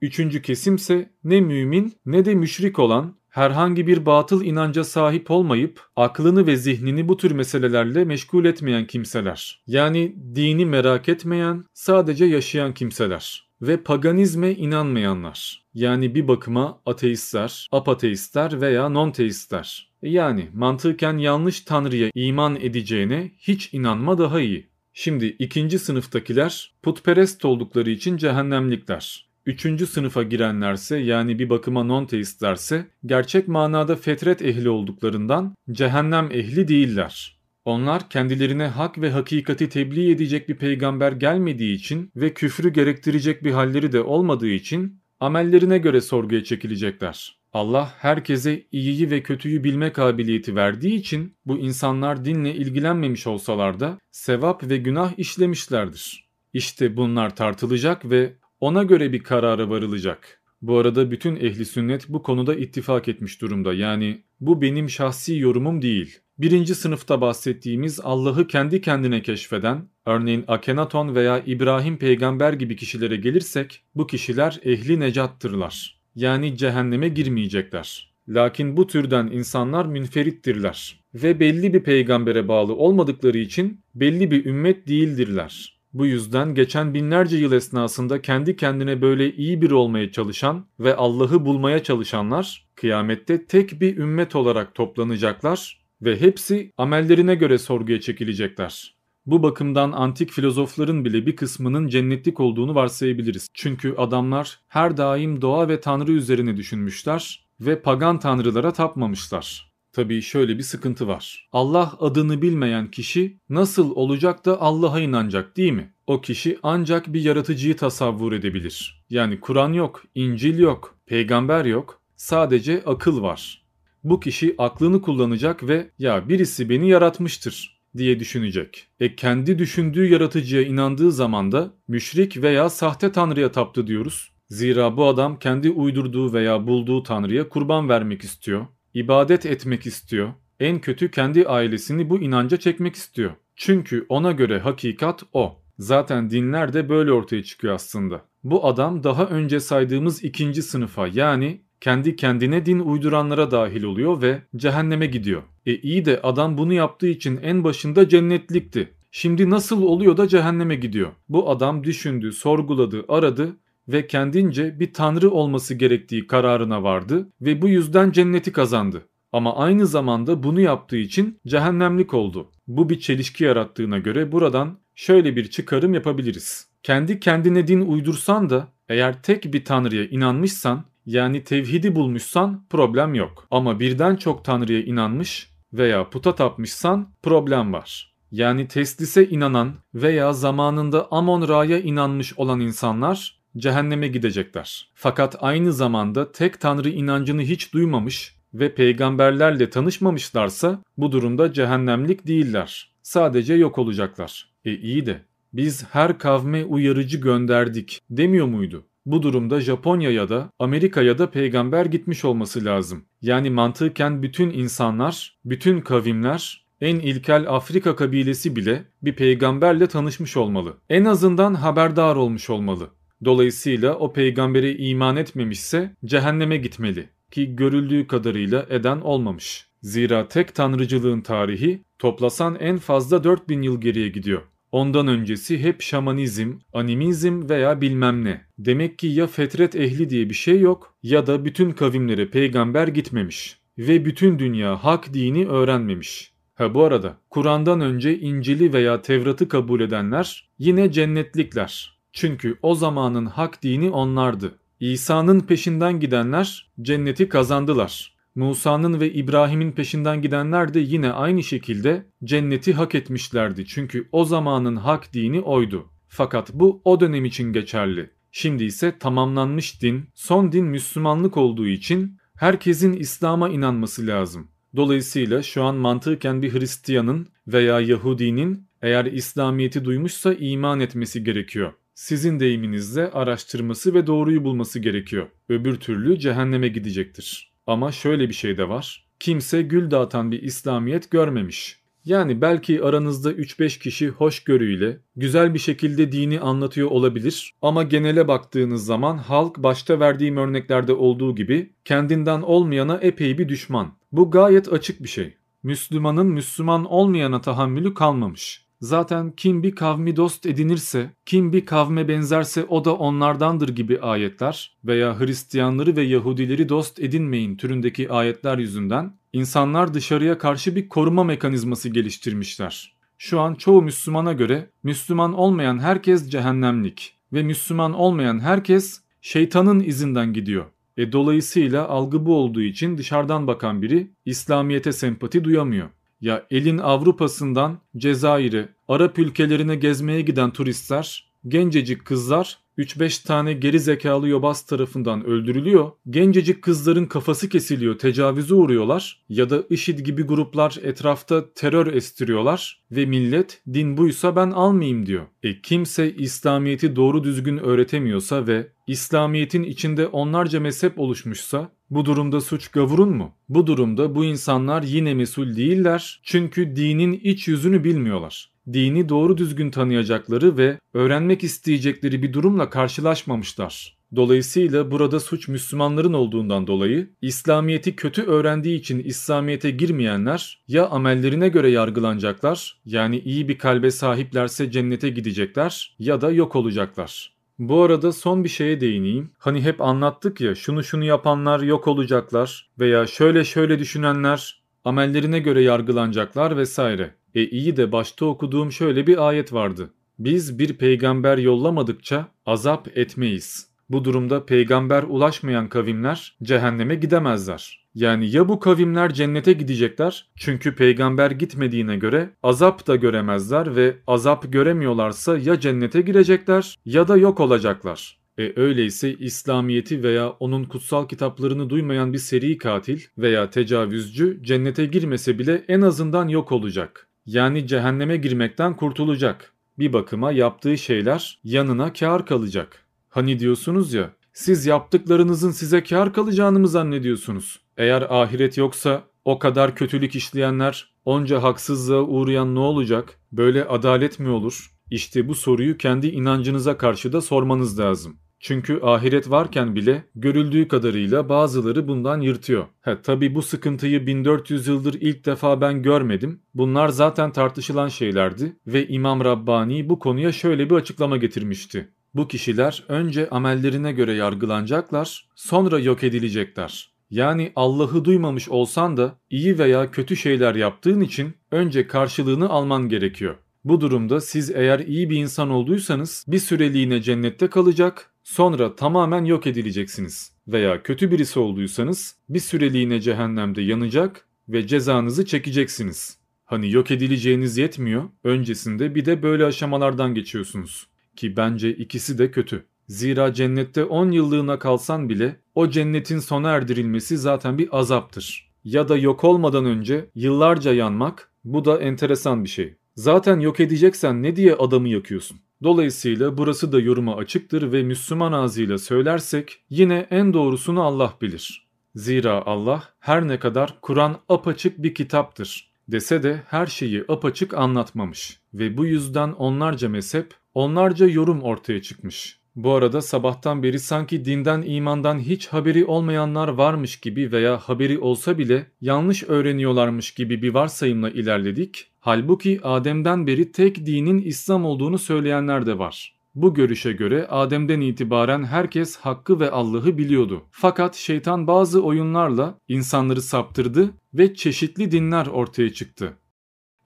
Üçüncü 0.00 0.42
kesimse 0.42 1.10
ne 1.24 1.40
mümin 1.40 1.92
ne 2.06 2.24
de 2.24 2.34
müşrik 2.34 2.78
olan 2.78 3.18
herhangi 3.28 3.86
bir 3.86 4.06
batıl 4.06 4.44
inanca 4.44 4.84
sahip 4.84 5.30
olmayıp 5.30 5.80
aklını 5.96 6.46
ve 6.46 6.56
zihnini 6.56 7.08
bu 7.08 7.16
tür 7.16 7.30
meselelerle 7.30 8.04
meşgul 8.04 8.44
etmeyen 8.44 8.86
kimseler. 8.86 9.62
Yani 9.66 10.16
dini 10.34 10.66
merak 10.66 11.08
etmeyen, 11.08 11.64
sadece 11.74 12.24
yaşayan 12.24 12.74
kimseler 12.74 13.48
ve 13.62 13.76
paganizme 13.76 14.52
inanmayanlar. 14.52 15.64
Yani 15.74 16.14
bir 16.14 16.28
bakıma 16.28 16.80
ateistler, 16.86 17.68
apateistler 17.72 18.60
veya 18.60 18.82
non-teistler. 18.82 19.87
Yani 20.02 20.48
mantıken 20.54 21.18
yanlış 21.18 21.60
tanrıya 21.60 22.10
iman 22.14 22.56
edeceğine 22.56 23.30
hiç 23.38 23.74
inanma 23.74 24.18
daha 24.18 24.40
iyi. 24.40 24.66
Şimdi 24.92 25.26
ikinci 25.26 25.78
sınıftakiler 25.78 26.74
putperest 26.82 27.44
oldukları 27.44 27.90
için 27.90 28.16
cehennemlikler. 28.16 29.28
Üçüncü 29.46 29.86
sınıfa 29.86 30.22
girenlerse 30.22 30.98
yani 30.98 31.38
bir 31.38 31.50
bakıma 31.50 31.80
non-teistlerse 31.80 32.84
gerçek 33.06 33.48
manada 33.48 33.96
fetret 33.96 34.42
ehli 34.42 34.68
olduklarından 34.68 35.54
cehennem 35.72 36.28
ehli 36.32 36.68
değiller. 36.68 37.38
Onlar 37.64 38.10
kendilerine 38.10 38.66
hak 38.66 39.00
ve 39.00 39.10
hakikati 39.10 39.68
tebliğ 39.68 40.10
edecek 40.10 40.48
bir 40.48 40.56
peygamber 40.56 41.12
gelmediği 41.12 41.74
için 41.74 42.12
ve 42.16 42.34
küfrü 42.34 42.72
gerektirecek 42.72 43.44
bir 43.44 43.52
halleri 43.52 43.92
de 43.92 44.00
olmadığı 44.00 44.48
için 44.48 45.00
amellerine 45.20 45.78
göre 45.78 46.00
sorguya 46.00 46.44
çekilecekler. 46.44 47.37
Allah 47.52 47.94
herkese 47.98 48.66
iyiyi 48.72 49.10
ve 49.10 49.22
kötüyü 49.22 49.64
bilme 49.64 49.92
kabiliyeti 49.92 50.56
verdiği 50.56 50.94
için 50.94 51.36
bu 51.46 51.58
insanlar 51.58 52.24
dinle 52.24 52.54
ilgilenmemiş 52.54 53.26
olsalar 53.26 53.80
da 53.80 53.98
sevap 54.10 54.68
ve 54.68 54.76
günah 54.76 55.18
işlemişlerdir. 55.18 56.28
İşte 56.52 56.96
bunlar 56.96 57.36
tartılacak 57.36 58.10
ve 58.10 58.34
ona 58.60 58.82
göre 58.82 59.12
bir 59.12 59.22
karara 59.22 59.70
varılacak. 59.70 60.42
Bu 60.62 60.78
arada 60.78 61.10
bütün 61.10 61.36
ehli 61.36 61.64
sünnet 61.64 62.08
bu 62.08 62.22
konuda 62.22 62.54
ittifak 62.54 63.08
etmiş 63.08 63.40
durumda. 63.40 63.74
Yani 63.74 64.22
bu 64.40 64.62
benim 64.62 64.90
şahsi 64.90 65.38
yorumum 65.38 65.82
değil. 65.82 66.18
Birinci 66.38 66.74
sınıfta 66.74 67.20
bahsettiğimiz 67.20 68.00
Allah'ı 68.00 68.46
kendi 68.46 68.80
kendine 68.80 69.22
keşfeden, 69.22 69.88
örneğin 70.06 70.44
Akenaton 70.48 71.14
veya 71.14 71.42
İbrahim 71.46 71.96
peygamber 71.98 72.52
gibi 72.52 72.76
kişilere 72.76 73.16
gelirsek, 73.16 73.82
bu 73.94 74.06
kişiler 74.06 74.60
ehli 74.64 75.00
necattırlar. 75.00 75.97
Yani 76.18 76.56
cehenneme 76.56 77.08
girmeyecekler. 77.08 78.14
Lakin 78.28 78.76
bu 78.76 78.86
türden 78.86 79.26
insanlar 79.26 79.86
münferittirler 79.86 81.00
ve 81.14 81.40
belli 81.40 81.74
bir 81.74 81.82
peygambere 81.82 82.48
bağlı 82.48 82.74
olmadıkları 82.74 83.38
için 83.38 83.80
belli 83.94 84.30
bir 84.30 84.44
ümmet 84.44 84.88
değildirler. 84.88 85.80
Bu 85.92 86.06
yüzden 86.06 86.54
geçen 86.54 86.94
binlerce 86.94 87.36
yıl 87.36 87.52
esnasında 87.52 88.22
kendi 88.22 88.56
kendine 88.56 89.02
böyle 89.02 89.34
iyi 89.34 89.62
bir 89.62 89.70
olmaya 89.70 90.12
çalışan 90.12 90.66
ve 90.80 90.96
Allah'ı 90.96 91.44
bulmaya 91.44 91.82
çalışanlar 91.82 92.68
kıyamette 92.74 93.46
tek 93.46 93.80
bir 93.80 93.96
ümmet 93.96 94.36
olarak 94.36 94.74
toplanacaklar 94.74 95.80
ve 96.02 96.20
hepsi 96.20 96.72
amellerine 96.76 97.34
göre 97.34 97.58
sorguya 97.58 98.00
çekilecekler. 98.00 98.97
Bu 99.28 99.42
bakımdan 99.42 99.92
antik 99.92 100.30
filozofların 100.30 101.04
bile 101.04 101.26
bir 101.26 101.36
kısmının 101.36 101.88
cennetlik 101.88 102.40
olduğunu 102.40 102.74
varsayabiliriz. 102.74 103.48
Çünkü 103.54 103.94
adamlar 103.96 104.60
her 104.68 104.96
daim 104.96 105.42
doğa 105.42 105.68
ve 105.68 105.80
tanrı 105.80 106.12
üzerine 106.12 106.56
düşünmüşler 106.56 107.46
ve 107.60 107.82
pagan 107.82 108.18
tanrılara 108.18 108.72
tapmamışlar. 108.72 109.72
Tabii 109.92 110.22
şöyle 110.22 110.58
bir 110.58 110.62
sıkıntı 110.62 111.08
var. 111.08 111.48
Allah 111.52 111.96
adını 112.00 112.42
bilmeyen 112.42 112.90
kişi 112.90 113.40
nasıl 113.48 113.90
olacak 113.90 114.46
da 114.46 114.60
Allah'a 114.60 115.00
inanacak 115.00 115.56
değil 115.56 115.72
mi? 115.72 115.92
O 116.06 116.20
kişi 116.20 116.58
ancak 116.62 117.12
bir 117.12 117.20
yaratıcıyı 117.20 117.76
tasavvur 117.76 118.32
edebilir. 118.32 119.04
Yani 119.10 119.40
Kur'an 119.40 119.72
yok, 119.72 120.04
İncil 120.14 120.58
yok, 120.58 120.94
peygamber 121.06 121.64
yok, 121.64 122.00
sadece 122.16 122.82
akıl 122.86 123.22
var. 123.22 123.62
bu 124.04 124.20
kişi 124.20 124.54
aklını 124.58 125.02
kullanacak 125.02 125.68
ve 125.68 125.90
ya 125.98 126.28
birisi 126.28 126.70
beni 126.70 126.88
yaratmıştır 126.88 127.77
diye 127.98 128.20
düşünecek. 128.20 128.86
E 129.00 129.16
kendi 129.16 129.58
düşündüğü 129.58 130.06
yaratıcıya 130.12 130.62
inandığı 130.62 131.12
zaman 131.12 131.52
da 131.52 131.70
müşrik 131.88 132.42
veya 132.42 132.70
sahte 132.70 133.12
tanrıya 133.12 133.52
taptı 133.52 133.86
diyoruz. 133.86 134.32
Zira 134.48 134.96
bu 134.96 135.06
adam 135.06 135.38
kendi 135.38 135.70
uydurduğu 135.70 136.32
veya 136.32 136.66
bulduğu 136.66 137.02
tanrıya 137.02 137.48
kurban 137.48 137.88
vermek 137.88 138.24
istiyor, 138.24 138.66
ibadet 138.94 139.46
etmek 139.46 139.86
istiyor. 139.86 140.32
En 140.60 140.80
kötü 140.80 141.10
kendi 141.10 141.46
ailesini 141.48 142.10
bu 142.10 142.18
inanca 142.18 142.56
çekmek 142.56 142.94
istiyor. 142.94 143.30
Çünkü 143.56 144.06
ona 144.08 144.32
göre 144.32 144.58
hakikat 144.58 145.22
o. 145.32 145.62
Zaten 145.78 146.30
dinler 146.30 146.72
de 146.72 146.88
böyle 146.88 147.12
ortaya 147.12 147.42
çıkıyor 147.42 147.74
aslında. 147.74 148.24
Bu 148.44 148.66
adam 148.66 149.04
daha 149.04 149.26
önce 149.26 149.60
saydığımız 149.60 150.24
ikinci 150.24 150.62
sınıfa 150.62 151.06
yani 151.06 151.62
kendi 151.80 152.16
kendine 152.16 152.66
din 152.66 152.78
uyduranlara 152.78 153.50
dahil 153.50 153.82
oluyor 153.82 154.22
ve 154.22 154.42
cehenneme 154.56 155.06
gidiyor. 155.06 155.42
E 155.66 155.76
iyi 155.76 156.04
de 156.04 156.20
adam 156.22 156.58
bunu 156.58 156.72
yaptığı 156.72 157.08
için 157.08 157.40
en 157.42 157.64
başında 157.64 158.08
cennetlikti. 158.08 158.94
Şimdi 159.10 159.50
nasıl 159.50 159.82
oluyor 159.82 160.16
da 160.16 160.28
cehenneme 160.28 160.74
gidiyor? 160.74 161.08
Bu 161.28 161.50
adam 161.50 161.84
düşündü, 161.84 162.32
sorguladı, 162.32 163.04
aradı 163.08 163.56
ve 163.88 164.06
kendince 164.06 164.80
bir 164.80 164.92
tanrı 164.92 165.30
olması 165.30 165.74
gerektiği 165.74 166.26
kararına 166.26 166.82
vardı 166.82 167.28
ve 167.40 167.62
bu 167.62 167.68
yüzden 167.68 168.12
cenneti 168.12 168.52
kazandı. 168.52 169.08
Ama 169.32 169.56
aynı 169.56 169.86
zamanda 169.86 170.42
bunu 170.42 170.60
yaptığı 170.60 170.96
için 170.96 171.38
cehennemlik 171.46 172.14
oldu. 172.14 172.50
Bu 172.66 172.88
bir 172.88 173.00
çelişki 173.00 173.44
yarattığına 173.44 173.98
göre 173.98 174.32
buradan 174.32 174.78
şöyle 174.94 175.36
bir 175.36 175.50
çıkarım 175.50 175.94
yapabiliriz. 175.94 176.68
Kendi 176.82 177.20
kendine 177.20 177.66
din 177.66 177.80
uydursan 177.80 178.50
da 178.50 178.68
eğer 178.88 179.22
tek 179.22 179.52
bir 179.52 179.64
tanrıya 179.64 180.04
inanmışsan 180.04 180.84
yani 181.08 181.44
tevhidi 181.44 181.94
bulmuşsan 181.94 182.64
problem 182.70 183.14
yok. 183.14 183.46
Ama 183.50 183.80
birden 183.80 184.16
çok 184.16 184.44
tanrıya 184.44 184.82
inanmış 184.82 185.50
veya 185.72 186.10
puta 186.10 186.34
tapmışsan 186.34 187.08
problem 187.22 187.72
var. 187.72 188.14
Yani 188.32 188.68
teslise 188.68 189.28
inanan 189.28 189.74
veya 189.94 190.32
zamanında 190.32 191.08
Amon 191.10 191.48
Ra'ya 191.48 191.78
inanmış 191.78 192.38
olan 192.38 192.60
insanlar 192.60 193.40
cehenneme 193.56 194.08
gidecekler. 194.08 194.88
Fakat 194.94 195.36
aynı 195.40 195.72
zamanda 195.72 196.32
tek 196.32 196.60
tanrı 196.60 196.88
inancını 196.88 197.42
hiç 197.42 197.72
duymamış 197.74 198.36
ve 198.54 198.74
peygamberlerle 198.74 199.70
tanışmamışlarsa 199.70 200.82
bu 200.96 201.12
durumda 201.12 201.52
cehennemlik 201.52 202.26
değiller. 202.26 202.92
Sadece 203.02 203.54
yok 203.54 203.78
olacaklar. 203.78 204.48
E 204.64 204.74
iyi 204.74 205.06
de 205.06 205.20
biz 205.52 205.84
her 205.84 206.18
kavme 206.18 206.64
uyarıcı 206.64 207.20
gönderdik 207.20 208.00
demiyor 208.10 208.46
muydu? 208.46 208.84
Bu 209.06 209.22
durumda 209.22 209.60
Japonya'ya 209.60 210.28
da 210.28 210.50
Amerika'ya 210.58 211.18
da 211.18 211.30
peygamber 211.30 211.86
gitmiş 211.86 212.24
olması 212.24 212.64
lazım. 212.64 213.04
Yani 213.22 213.50
mantıken 213.50 214.22
bütün 214.22 214.50
insanlar, 214.50 215.38
bütün 215.44 215.80
kavimler, 215.80 216.66
en 216.80 216.96
ilkel 216.96 217.48
Afrika 217.48 217.96
kabilesi 217.96 218.56
bile 218.56 218.84
bir 219.02 219.12
peygamberle 219.12 219.86
tanışmış 219.86 220.36
olmalı. 220.36 220.76
En 220.88 221.04
azından 221.04 221.54
haberdar 221.54 222.16
olmuş 222.16 222.50
olmalı. 222.50 222.90
Dolayısıyla 223.24 223.94
o 223.94 224.12
peygambere 224.12 224.76
iman 224.76 225.16
etmemişse 225.16 225.96
cehenneme 226.04 226.56
gitmeli 226.56 227.08
ki 227.30 227.56
görüldüğü 227.56 228.06
kadarıyla 228.06 228.66
eden 228.70 229.00
olmamış. 229.00 229.68
Zira 229.82 230.28
tek 230.28 230.54
tanrıcılığın 230.54 231.20
tarihi 231.20 231.84
toplasan 231.98 232.54
en 232.54 232.78
fazla 232.78 233.24
4000 233.24 233.62
yıl 233.62 233.80
geriye 233.80 234.08
gidiyor. 234.08 234.42
Ondan 234.72 235.08
öncesi 235.08 235.58
hep 235.58 235.82
şamanizm, 235.82 236.52
animizm 236.72 237.48
veya 237.48 237.80
bilmem 237.80 238.24
ne. 238.24 238.44
Demek 238.58 238.98
ki 238.98 239.06
ya 239.06 239.26
fetret 239.26 239.76
ehli 239.76 240.10
diye 240.10 240.28
bir 240.28 240.34
şey 240.34 240.60
yok 240.60 240.94
ya 241.02 241.26
da 241.26 241.44
bütün 241.44 241.70
kavimlere 241.70 242.30
peygamber 242.30 242.88
gitmemiş 242.88 243.58
ve 243.78 244.04
bütün 244.04 244.38
dünya 244.38 244.84
hak 244.84 245.14
dini 245.14 245.46
öğrenmemiş. 245.46 246.32
Ha 246.54 246.74
bu 246.74 246.84
arada 246.84 247.16
Kur'an'dan 247.30 247.80
önce 247.80 248.18
İncil'i 248.18 248.72
veya 248.72 249.02
Tevrat'ı 249.02 249.48
kabul 249.48 249.80
edenler 249.80 250.48
yine 250.58 250.92
cennetlikler. 250.92 251.98
Çünkü 252.12 252.58
o 252.62 252.74
zamanın 252.74 253.26
hak 253.26 253.62
dini 253.62 253.90
onlardı. 253.90 254.58
İsa'nın 254.80 255.40
peşinden 255.40 256.00
gidenler 256.00 256.70
cenneti 256.82 257.28
kazandılar. 257.28 258.17
Musa'nın 258.38 259.00
ve 259.00 259.12
İbrahim'in 259.12 259.72
peşinden 259.72 260.22
gidenler 260.22 260.74
de 260.74 260.80
yine 260.80 261.12
aynı 261.12 261.42
şekilde 261.42 262.06
cenneti 262.24 262.72
hak 262.72 262.94
etmişlerdi. 262.94 263.66
Çünkü 263.66 264.08
o 264.12 264.24
zamanın 264.24 264.76
hak 264.76 265.14
dini 265.14 265.40
oydu. 265.40 265.86
Fakat 266.08 266.54
bu 266.54 266.82
o 266.84 267.00
dönem 267.00 267.24
için 267.24 267.52
geçerli. 267.52 268.10
Şimdi 268.32 268.64
ise 268.64 268.98
tamamlanmış 268.98 269.82
din, 269.82 270.04
son 270.14 270.52
din 270.52 270.64
Müslümanlık 270.64 271.36
olduğu 271.36 271.66
için 271.66 272.18
herkesin 272.36 272.92
İslam'a 272.92 273.48
inanması 273.48 274.06
lazım. 274.06 274.48
Dolayısıyla 274.76 275.42
şu 275.42 275.64
an 275.64 275.74
mantıken 275.76 276.42
bir 276.42 276.52
Hristiyanın 276.52 277.28
veya 277.46 277.80
Yahudinin 277.80 278.68
eğer 278.82 279.04
İslamiyet'i 279.04 279.84
duymuşsa 279.84 280.34
iman 280.34 280.80
etmesi 280.80 281.24
gerekiyor. 281.24 281.72
Sizin 281.94 282.40
deyiminizle 282.40 283.10
araştırması 283.10 283.94
ve 283.94 284.06
doğruyu 284.06 284.44
bulması 284.44 284.78
gerekiyor. 284.78 285.26
Öbür 285.48 285.76
türlü 285.76 286.18
cehenneme 286.18 286.68
gidecektir. 286.68 287.47
Ama 287.68 287.92
şöyle 287.92 288.28
bir 288.28 288.34
şey 288.34 288.58
de 288.58 288.68
var. 288.68 289.06
Kimse 289.20 289.62
gül 289.62 289.90
dağıtan 289.90 290.32
bir 290.32 290.42
İslamiyet 290.42 291.10
görmemiş. 291.10 291.78
Yani 292.04 292.40
belki 292.40 292.84
aranızda 292.84 293.32
3-5 293.32 293.80
kişi 293.80 294.08
hoşgörüyle 294.08 295.00
güzel 295.16 295.54
bir 295.54 295.58
şekilde 295.58 296.12
dini 296.12 296.40
anlatıyor 296.40 296.90
olabilir 296.90 297.54
ama 297.62 297.82
genele 297.82 298.28
baktığınız 298.28 298.84
zaman 298.84 299.18
halk 299.18 299.58
başta 299.58 300.00
verdiğim 300.00 300.36
örneklerde 300.36 300.92
olduğu 300.92 301.34
gibi 301.34 301.72
kendinden 301.84 302.42
olmayana 302.42 302.96
epey 302.96 303.38
bir 303.38 303.48
düşman. 303.48 303.92
Bu 304.12 304.30
gayet 304.30 304.72
açık 304.72 305.02
bir 305.02 305.08
şey. 305.08 305.34
Müslümanın 305.62 306.26
Müslüman 306.26 306.84
olmayana 306.84 307.40
tahammülü 307.40 307.94
kalmamış. 307.94 308.67
Zaten 308.80 309.32
kim 309.36 309.62
bir 309.62 309.74
kavmi 309.74 310.16
dost 310.16 310.46
edinirse, 310.46 311.10
kim 311.26 311.52
bir 311.52 311.66
kavme 311.66 312.08
benzerse 312.08 312.64
o 312.64 312.84
da 312.84 312.94
onlardandır 312.94 313.68
gibi 313.68 314.00
ayetler 314.00 314.76
veya 314.84 315.20
Hristiyanları 315.20 315.96
ve 315.96 316.02
Yahudileri 316.02 316.68
dost 316.68 316.98
edinmeyin 317.00 317.56
türündeki 317.56 318.10
ayetler 318.10 318.58
yüzünden 318.58 319.12
insanlar 319.32 319.94
dışarıya 319.94 320.38
karşı 320.38 320.76
bir 320.76 320.88
koruma 320.88 321.24
mekanizması 321.24 321.88
geliştirmişler. 321.88 322.94
Şu 323.18 323.40
an 323.40 323.54
çoğu 323.54 323.82
Müslümana 323.82 324.32
göre 324.32 324.70
Müslüman 324.82 325.32
olmayan 325.32 325.78
herkes 325.78 326.30
cehennemlik 326.30 327.14
ve 327.32 327.42
Müslüman 327.42 327.92
olmayan 327.92 328.40
herkes 328.40 329.00
şeytanın 329.20 329.80
izinden 329.80 330.32
gidiyor. 330.32 330.64
E 330.96 331.12
dolayısıyla 331.12 331.88
algı 331.88 332.26
bu 332.26 332.36
olduğu 332.36 332.62
için 332.62 332.98
dışarıdan 332.98 333.46
bakan 333.46 333.82
biri 333.82 334.10
İslamiyete 334.24 334.92
sempati 334.92 335.44
duyamıyor. 335.44 335.88
Ya 336.20 336.46
elin 336.50 336.78
Avrupa'sından 336.78 337.78
Cezayir'e, 337.96 338.68
Arap 338.88 339.18
ülkelerine 339.18 339.76
gezmeye 339.76 340.20
giden 340.20 340.50
turistler, 340.50 341.28
gencecik 341.48 342.04
kızlar 342.04 342.58
3-5 342.78 343.26
tane 343.26 343.52
geri 343.52 343.80
zekalı 343.80 344.28
yobaz 344.28 344.66
tarafından 344.66 345.24
öldürülüyor. 345.24 345.90
Gencecik 346.10 346.62
kızların 346.62 347.06
kafası 347.06 347.48
kesiliyor, 347.48 347.98
tecavüze 347.98 348.54
uğruyorlar 348.54 349.24
ya 349.28 349.50
da 349.50 349.62
IŞİD 349.70 349.98
gibi 349.98 350.22
gruplar 350.22 350.78
etrafta 350.82 351.52
terör 351.54 351.86
estiriyorlar 351.86 352.82
ve 352.90 353.06
millet 353.06 353.62
din 353.74 353.96
buysa 353.96 354.36
ben 354.36 354.50
almayayım 354.50 355.06
diyor. 355.06 355.26
E 355.42 355.60
kimse 355.60 356.14
İslamiyet'i 356.14 356.96
doğru 356.96 357.24
düzgün 357.24 357.58
öğretemiyorsa 357.58 358.46
ve 358.46 358.68
İslamiyet'in 358.86 359.62
içinde 359.62 360.06
onlarca 360.06 360.60
mezhep 360.60 360.98
oluşmuşsa 360.98 361.70
bu 361.90 362.04
durumda 362.04 362.40
suç 362.40 362.68
gavurun 362.68 363.16
mu? 363.16 363.34
Bu 363.48 363.66
durumda 363.66 364.14
bu 364.14 364.24
insanlar 364.24 364.82
yine 364.82 365.14
mesul 365.14 365.56
değiller 365.56 366.20
çünkü 366.22 366.76
dinin 366.76 367.12
iç 367.12 367.48
yüzünü 367.48 367.84
bilmiyorlar 367.84 368.50
dini 368.72 369.08
doğru 369.08 369.38
düzgün 369.38 369.70
tanıyacakları 369.70 370.56
ve 370.56 370.78
öğrenmek 370.94 371.44
isteyecekleri 371.44 372.22
bir 372.22 372.32
durumla 372.32 372.70
karşılaşmamışlar. 372.70 373.98
Dolayısıyla 374.16 374.90
burada 374.90 375.20
suç 375.20 375.48
Müslümanların 375.48 376.12
olduğundan 376.12 376.66
dolayı 376.66 377.10
İslamiyet'i 377.22 377.96
kötü 377.96 378.22
öğrendiği 378.22 378.78
için 378.78 378.98
İslamiyet'e 378.98 379.70
girmeyenler 379.70 380.62
ya 380.68 380.86
amellerine 380.86 381.48
göre 381.48 381.70
yargılanacaklar 381.70 382.80
yani 382.84 383.18
iyi 383.18 383.48
bir 383.48 383.58
kalbe 383.58 383.90
sahiplerse 383.90 384.70
cennete 384.70 385.08
gidecekler 385.08 385.96
ya 385.98 386.20
da 386.20 386.30
yok 386.30 386.56
olacaklar. 386.56 387.37
Bu 387.58 387.82
arada 387.82 388.12
son 388.12 388.44
bir 388.44 388.48
şeye 388.48 388.80
değineyim. 388.80 389.30
Hani 389.38 389.62
hep 389.62 389.80
anlattık 389.80 390.40
ya 390.40 390.54
şunu 390.54 390.84
şunu 390.84 391.04
yapanlar 391.04 391.60
yok 391.60 391.88
olacaklar 391.88 392.70
veya 392.78 393.06
şöyle 393.06 393.44
şöyle 393.44 393.78
düşünenler 393.78 394.62
amellerine 394.84 395.38
göre 395.38 395.62
yargılanacaklar 395.62 396.56
vesaire. 396.56 397.14
E 397.34 397.44
iyi 397.44 397.76
de 397.76 397.92
başta 397.92 398.26
okuduğum 398.26 398.72
şöyle 398.72 399.06
bir 399.06 399.28
ayet 399.28 399.52
vardı. 399.52 399.90
Biz 400.18 400.58
bir 400.58 400.74
peygamber 400.78 401.38
yollamadıkça 401.38 402.26
azap 402.46 402.98
etmeyiz. 402.98 403.68
Bu 403.90 404.04
durumda 404.04 404.46
peygamber 404.46 405.02
ulaşmayan 405.02 405.68
kavimler 405.68 406.36
cehenneme 406.42 406.94
gidemezler. 406.94 407.87
Yani 407.98 408.36
ya 408.36 408.48
bu 408.48 408.60
kavimler 408.60 409.14
cennete 409.14 409.52
gidecekler 409.52 410.26
çünkü 410.36 410.74
peygamber 410.74 411.30
gitmediğine 411.30 411.96
göre 411.96 412.30
azap 412.42 412.86
da 412.86 412.96
göremezler 412.96 413.76
ve 413.76 413.96
azap 414.06 414.52
göremiyorlarsa 414.52 415.38
ya 415.38 415.60
cennete 415.60 416.00
girecekler 416.00 416.76
ya 416.84 417.08
da 417.08 417.16
yok 417.16 417.40
olacaklar. 417.40 418.18
E 418.38 418.52
öyleyse 418.56 419.14
İslamiyeti 419.14 420.02
veya 420.02 420.30
onun 420.30 420.64
kutsal 420.64 421.08
kitaplarını 421.08 421.70
duymayan 421.70 422.12
bir 422.12 422.18
seri 422.18 422.58
katil 422.58 423.00
veya 423.18 423.50
tecavüzcü 423.50 424.40
cennete 424.42 424.86
girmese 424.86 425.38
bile 425.38 425.64
en 425.68 425.80
azından 425.80 426.28
yok 426.28 426.52
olacak. 426.52 427.08
Yani 427.26 427.66
cehenneme 427.66 428.16
girmekten 428.16 428.76
kurtulacak. 428.76 429.52
Bir 429.78 429.92
bakıma 429.92 430.32
yaptığı 430.32 430.78
şeyler 430.78 431.40
yanına 431.44 431.92
kar 431.92 432.26
kalacak. 432.26 432.84
Hani 433.08 433.38
diyorsunuz 433.38 433.94
ya 433.94 434.10
siz 434.32 434.66
yaptıklarınızın 434.66 435.50
size 435.50 435.82
kar 435.82 436.12
kalacağını 436.12 436.58
mı 436.58 436.68
zannediyorsunuz? 436.68 437.60
Eğer 437.78 438.06
ahiret 438.22 438.58
yoksa 438.58 439.02
o 439.24 439.38
kadar 439.38 439.74
kötülük 439.74 440.16
işleyenler, 440.16 440.94
onca 441.04 441.42
haksızlığa 441.42 442.02
uğrayan 442.02 442.54
ne 442.54 442.58
olacak? 442.58 443.20
Böyle 443.32 443.64
adalet 443.64 444.18
mi 444.18 444.28
olur? 444.28 444.70
İşte 444.90 445.28
bu 445.28 445.34
soruyu 445.34 445.78
kendi 445.78 446.06
inancınıza 446.06 446.78
karşı 446.78 447.12
da 447.12 447.20
sormanız 447.20 447.80
lazım. 447.80 448.16
Çünkü 448.40 448.80
ahiret 448.82 449.30
varken 449.30 449.76
bile 449.76 450.04
görüldüğü 450.14 450.68
kadarıyla 450.68 451.28
bazıları 451.28 451.88
bundan 451.88 452.20
yırtıyor. 452.20 452.66
He 452.80 453.02
tabi 453.02 453.34
bu 453.34 453.42
sıkıntıyı 453.42 454.06
1400 454.06 454.66
yıldır 454.66 454.94
ilk 454.94 455.26
defa 455.26 455.60
ben 455.60 455.82
görmedim. 455.82 456.42
Bunlar 456.54 456.88
zaten 456.88 457.32
tartışılan 457.32 457.88
şeylerdi 457.88 458.56
ve 458.66 458.88
İmam 458.88 459.24
Rabbani 459.24 459.88
bu 459.88 459.98
konuya 459.98 460.32
şöyle 460.32 460.70
bir 460.70 460.74
açıklama 460.74 461.16
getirmişti. 461.16 461.88
Bu 462.14 462.28
kişiler 462.28 462.84
önce 462.88 463.28
amellerine 463.30 463.92
göre 463.92 464.12
yargılanacaklar, 464.14 465.28
sonra 465.34 465.78
yok 465.78 466.04
edilecekler. 466.04 466.97
Yani 467.10 467.52
Allah'ı 467.56 468.04
duymamış 468.04 468.48
olsan 468.48 468.96
da 468.96 469.18
iyi 469.30 469.58
veya 469.58 469.90
kötü 469.90 470.16
şeyler 470.16 470.54
yaptığın 470.54 471.00
için 471.00 471.34
önce 471.50 471.86
karşılığını 471.86 472.48
alman 472.48 472.88
gerekiyor. 472.88 473.36
Bu 473.64 473.80
durumda 473.80 474.20
siz 474.20 474.50
eğer 474.50 474.78
iyi 474.78 475.10
bir 475.10 475.16
insan 475.16 475.50
olduysanız 475.50 476.24
bir 476.28 476.38
süreliğine 476.38 477.02
cennette 477.02 477.48
kalacak, 477.48 478.10
sonra 478.24 478.76
tamamen 478.76 479.24
yok 479.24 479.46
edileceksiniz. 479.46 480.32
Veya 480.48 480.82
kötü 480.82 481.10
birisi 481.10 481.38
olduysanız 481.38 482.16
bir 482.28 482.40
süreliğine 482.40 483.00
cehennemde 483.00 483.62
yanacak 483.62 484.26
ve 484.48 484.66
cezanızı 484.66 485.26
çekeceksiniz. 485.26 486.18
Hani 486.44 486.72
yok 486.72 486.90
edileceğiniz 486.90 487.58
yetmiyor, 487.58 488.04
öncesinde 488.24 488.94
bir 488.94 489.04
de 489.04 489.22
böyle 489.22 489.44
aşamalardan 489.44 490.14
geçiyorsunuz. 490.14 490.86
Ki 491.16 491.36
bence 491.36 491.72
ikisi 491.72 492.18
de 492.18 492.30
kötü. 492.30 492.64
Zira 492.88 493.34
cennette 493.34 493.84
10 493.84 494.10
yıllığına 494.10 494.58
kalsan 494.58 495.08
bile 495.08 495.36
o 495.54 495.70
cennetin 495.70 496.18
sona 496.18 496.50
erdirilmesi 496.50 497.18
zaten 497.18 497.58
bir 497.58 497.78
azaptır. 497.78 498.50
Ya 498.64 498.88
da 498.88 498.96
yok 498.96 499.24
olmadan 499.24 499.64
önce 499.64 500.10
yıllarca 500.14 500.72
yanmak 500.72 501.30
bu 501.44 501.64
da 501.64 501.78
enteresan 501.78 502.44
bir 502.44 502.48
şey. 502.48 502.74
Zaten 502.96 503.40
yok 503.40 503.60
edeceksen 503.60 504.22
ne 504.22 504.36
diye 504.36 504.54
adamı 504.54 504.88
yakıyorsun? 504.88 505.38
Dolayısıyla 505.62 506.38
burası 506.38 506.72
da 506.72 506.80
yoruma 506.80 507.16
açıktır 507.16 507.72
ve 507.72 507.82
Müslüman 507.82 508.32
ağzıyla 508.32 508.78
söylersek 508.78 509.60
yine 509.70 510.06
en 510.10 510.32
doğrusunu 510.34 510.82
Allah 510.82 511.14
bilir. 511.22 511.68
Zira 511.94 512.42
Allah 512.46 512.82
her 513.00 513.28
ne 513.28 513.38
kadar 513.38 513.78
Kur'an 513.82 514.16
apaçık 514.28 514.82
bir 514.82 514.94
kitaptır 514.94 515.70
dese 515.88 516.22
de 516.22 516.42
her 516.46 516.66
şeyi 516.66 517.04
apaçık 517.08 517.54
anlatmamış 517.54 518.40
ve 518.54 518.76
bu 518.76 518.86
yüzden 518.86 519.32
onlarca 519.32 519.88
mezhep, 519.88 520.34
onlarca 520.54 521.06
yorum 521.06 521.42
ortaya 521.42 521.82
çıkmış. 521.82 522.38
Bu 522.58 522.72
arada 522.72 523.02
sabahtan 523.02 523.62
beri 523.62 523.78
sanki 523.78 524.24
dinden 524.24 524.62
imandan 524.66 525.18
hiç 525.18 525.48
haberi 525.48 525.84
olmayanlar 525.84 526.48
varmış 526.48 527.00
gibi 527.00 527.32
veya 527.32 527.58
haberi 527.58 527.98
olsa 527.98 528.38
bile 528.38 528.66
yanlış 528.80 529.22
öğreniyorlarmış 529.22 530.14
gibi 530.14 530.42
bir 530.42 530.54
varsayımla 530.54 531.10
ilerledik. 531.10 531.86
Halbuki 532.00 532.60
Adem'den 532.62 533.26
beri 533.26 533.52
tek 533.52 533.86
dinin 533.86 534.18
İslam 534.18 534.64
olduğunu 534.64 534.98
söyleyenler 534.98 535.66
de 535.66 535.78
var. 535.78 536.14
Bu 536.34 536.54
görüşe 536.54 536.92
göre 536.92 537.26
Adem'den 537.26 537.80
itibaren 537.80 538.44
herkes 538.44 538.96
hakkı 538.96 539.40
ve 539.40 539.50
Allah'ı 539.50 539.98
biliyordu. 539.98 540.42
Fakat 540.50 540.94
şeytan 540.94 541.46
bazı 541.46 541.82
oyunlarla 541.82 542.58
insanları 542.68 543.22
saptırdı 543.22 543.90
ve 544.14 544.34
çeşitli 544.34 544.90
dinler 544.90 545.26
ortaya 545.26 545.72
çıktı. 545.72 546.14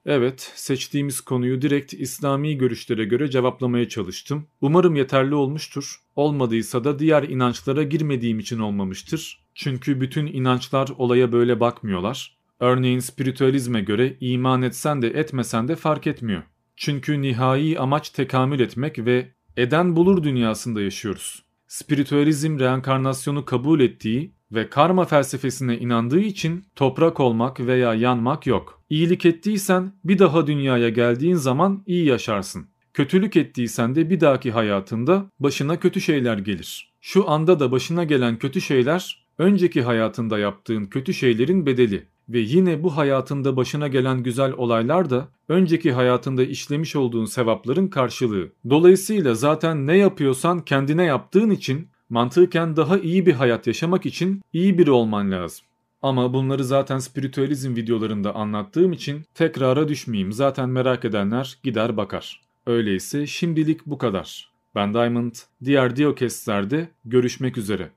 Evet, 0.05 0.51
seçtiğimiz 0.55 1.21
konuyu 1.21 1.61
direkt 1.61 1.93
İslami 1.93 2.57
görüşlere 2.57 3.05
göre 3.05 3.29
cevaplamaya 3.29 3.89
çalıştım. 3.89 4.47
Umarım 4.61 4.95
yeterli 4.95 5.35
olmuştur. 5.35 5.95
Olmadıysa 6.15 6.83
da 6.83 6.99
diğer 6.99 7.23
inançlara 7.23 7.83
girmediğim 7.83 8.39
için 8.39 8.59
olmamıştır. 8.59 9.43
Çünkü 9.55 10.01
bütün 10.01 10.27
inançlar 10.27 10.89
olaya 10.97 11.31
böyle 11.31 11.59
bakmıyorlar. 11.59 12.37
Örneğin 12.59 12.99
spiritüalizme 12.99 13.81
göre 13.81 14.17
iman 14.19 14.61
etsen 14.61 15.01
de 15.01 15.07
etmesen 15.07 15.67
de 15.67 15.75
fark 15.75 16.07
etmiyor. 16.07 16.43
Çünkü 16.75 17.21
nihai 17.21 17.79
amaç 17.79 18.09
tekamül 18.09 18.59
etmek 18.59 19.05
ve 19.05 19.31
eden 19.57 19.95
bulur 19.95 20.23
dünyasında 20.23 20.81
yaşıyoruz. 20.81 21.43
Spiritüalizm 21.73 22.59
reenkarnasyonu 22.59 23.45
kabul 23.45 23.79
ettiği 23.79 24.33
ve 24.51 24.69
karma 24.69 25.05
felsefesine 25.05 25.77
inandığı 25.77 26.19
için 26.19 26.65
toprak 26.75 27.19
olmak 27.19 27.59
veya 27.59 27.93
yanmak 27.93 28.47
yok. 28.47 28.81
İyilik 28.89 29.25
ettiysen 29.25 29.93
bir 30.03 30.19
daha 30.19 30.47
dünyaya 30.47 30.89
geldiğin 30.89 31.35
zaman 31.35 31.83
iyi 31.85 32.05
yaşarsın. 32.05 32.67
Kötülük 32.93 33.37
ettiysen 33.37 33.95
de 33.95 34.09
bir 34.09 34.19
dahaki 34.19 34.51
hayatında 34.51 35.29
başına 35.39 35.79
kötü 35.79 36.01
şeyler 36.01 36.37
gelir. 36.37 36.93
Şu 37.01 37.29
anda 37.29 37.59
da 37.59 37.71
başına 37.71 38.03
gelen 38.03 38.37
kötü 38.37 38.61
şeyler 38.61 39.25
önceki 39.37 39.81
hayatında 39.81 40.39
yaptığın 40.39 40.85
kötü 40.85 41.13
şeylerin 41.13 41.65
bedeli 41.65 42.07
ve 42.29 42.39
yine 42.39 42.83
bu 42.83 42.97
hayatında 42.97 43.57
başına 43.57 43.87
gelen 43.87 44.23
güzel 44.23 44.53
olaylar 44.53 45.09
da 45.09 45.27
önceki 45.49 45.91
hayatında 45.91 46.43
işlemiş 46.43 46.95
olduğun 46.95 47.25
sevapların 47.25 47.87
karşılığı. 47.87 48.47
Dolayısıyla 48.69 49.35
zaten 49.35 49.87
ne 49.87 49.97
yapıyorsan 49.97 50.61
kendine 50.61 51.03
yaptığın 51.03 51.49
için 51.49 51.87
mantıken 52.09 52.75
daha 52.75 52.97
iyi 52.97 53.25
bir 53.25 53.33
hayat 53.33 53.67
yaşamak 53.67 54.05
için 54.05 54.41
iyi 54.53 54.77
biri 54.77 54.91
olman 54.91 55.31
lazım. 55.31 55.65
Ama 56.01 56.33
bunları 56.33 56.63
zaten 56.63 56.99
spiritüalizm 56.99 57.75
videolarında 57.75 58.35
anlattığım 58.35 58.93
için 58.93 59.25
tekrara 59.35 59.87
düşmeyeyim. 59.87 60.31
Zaten 60.31 60.69
merak 60.69 61.05
edenler 61.05 61.57
gider 61.63 61.97
bakar. 61.97 62.41
Öyleyse 62.65 63.27
şimdilik 63.27 63.85
bu 63.85 63.97
kadar. 63.97 64.51
Ben 64.75 64.93
Diamond, 64.93 65.33
diğer 65.63 65.95
Diocast'lerde 65.95 66.89
görüşmek 67.05 67.57
üzere. 67.57 67.89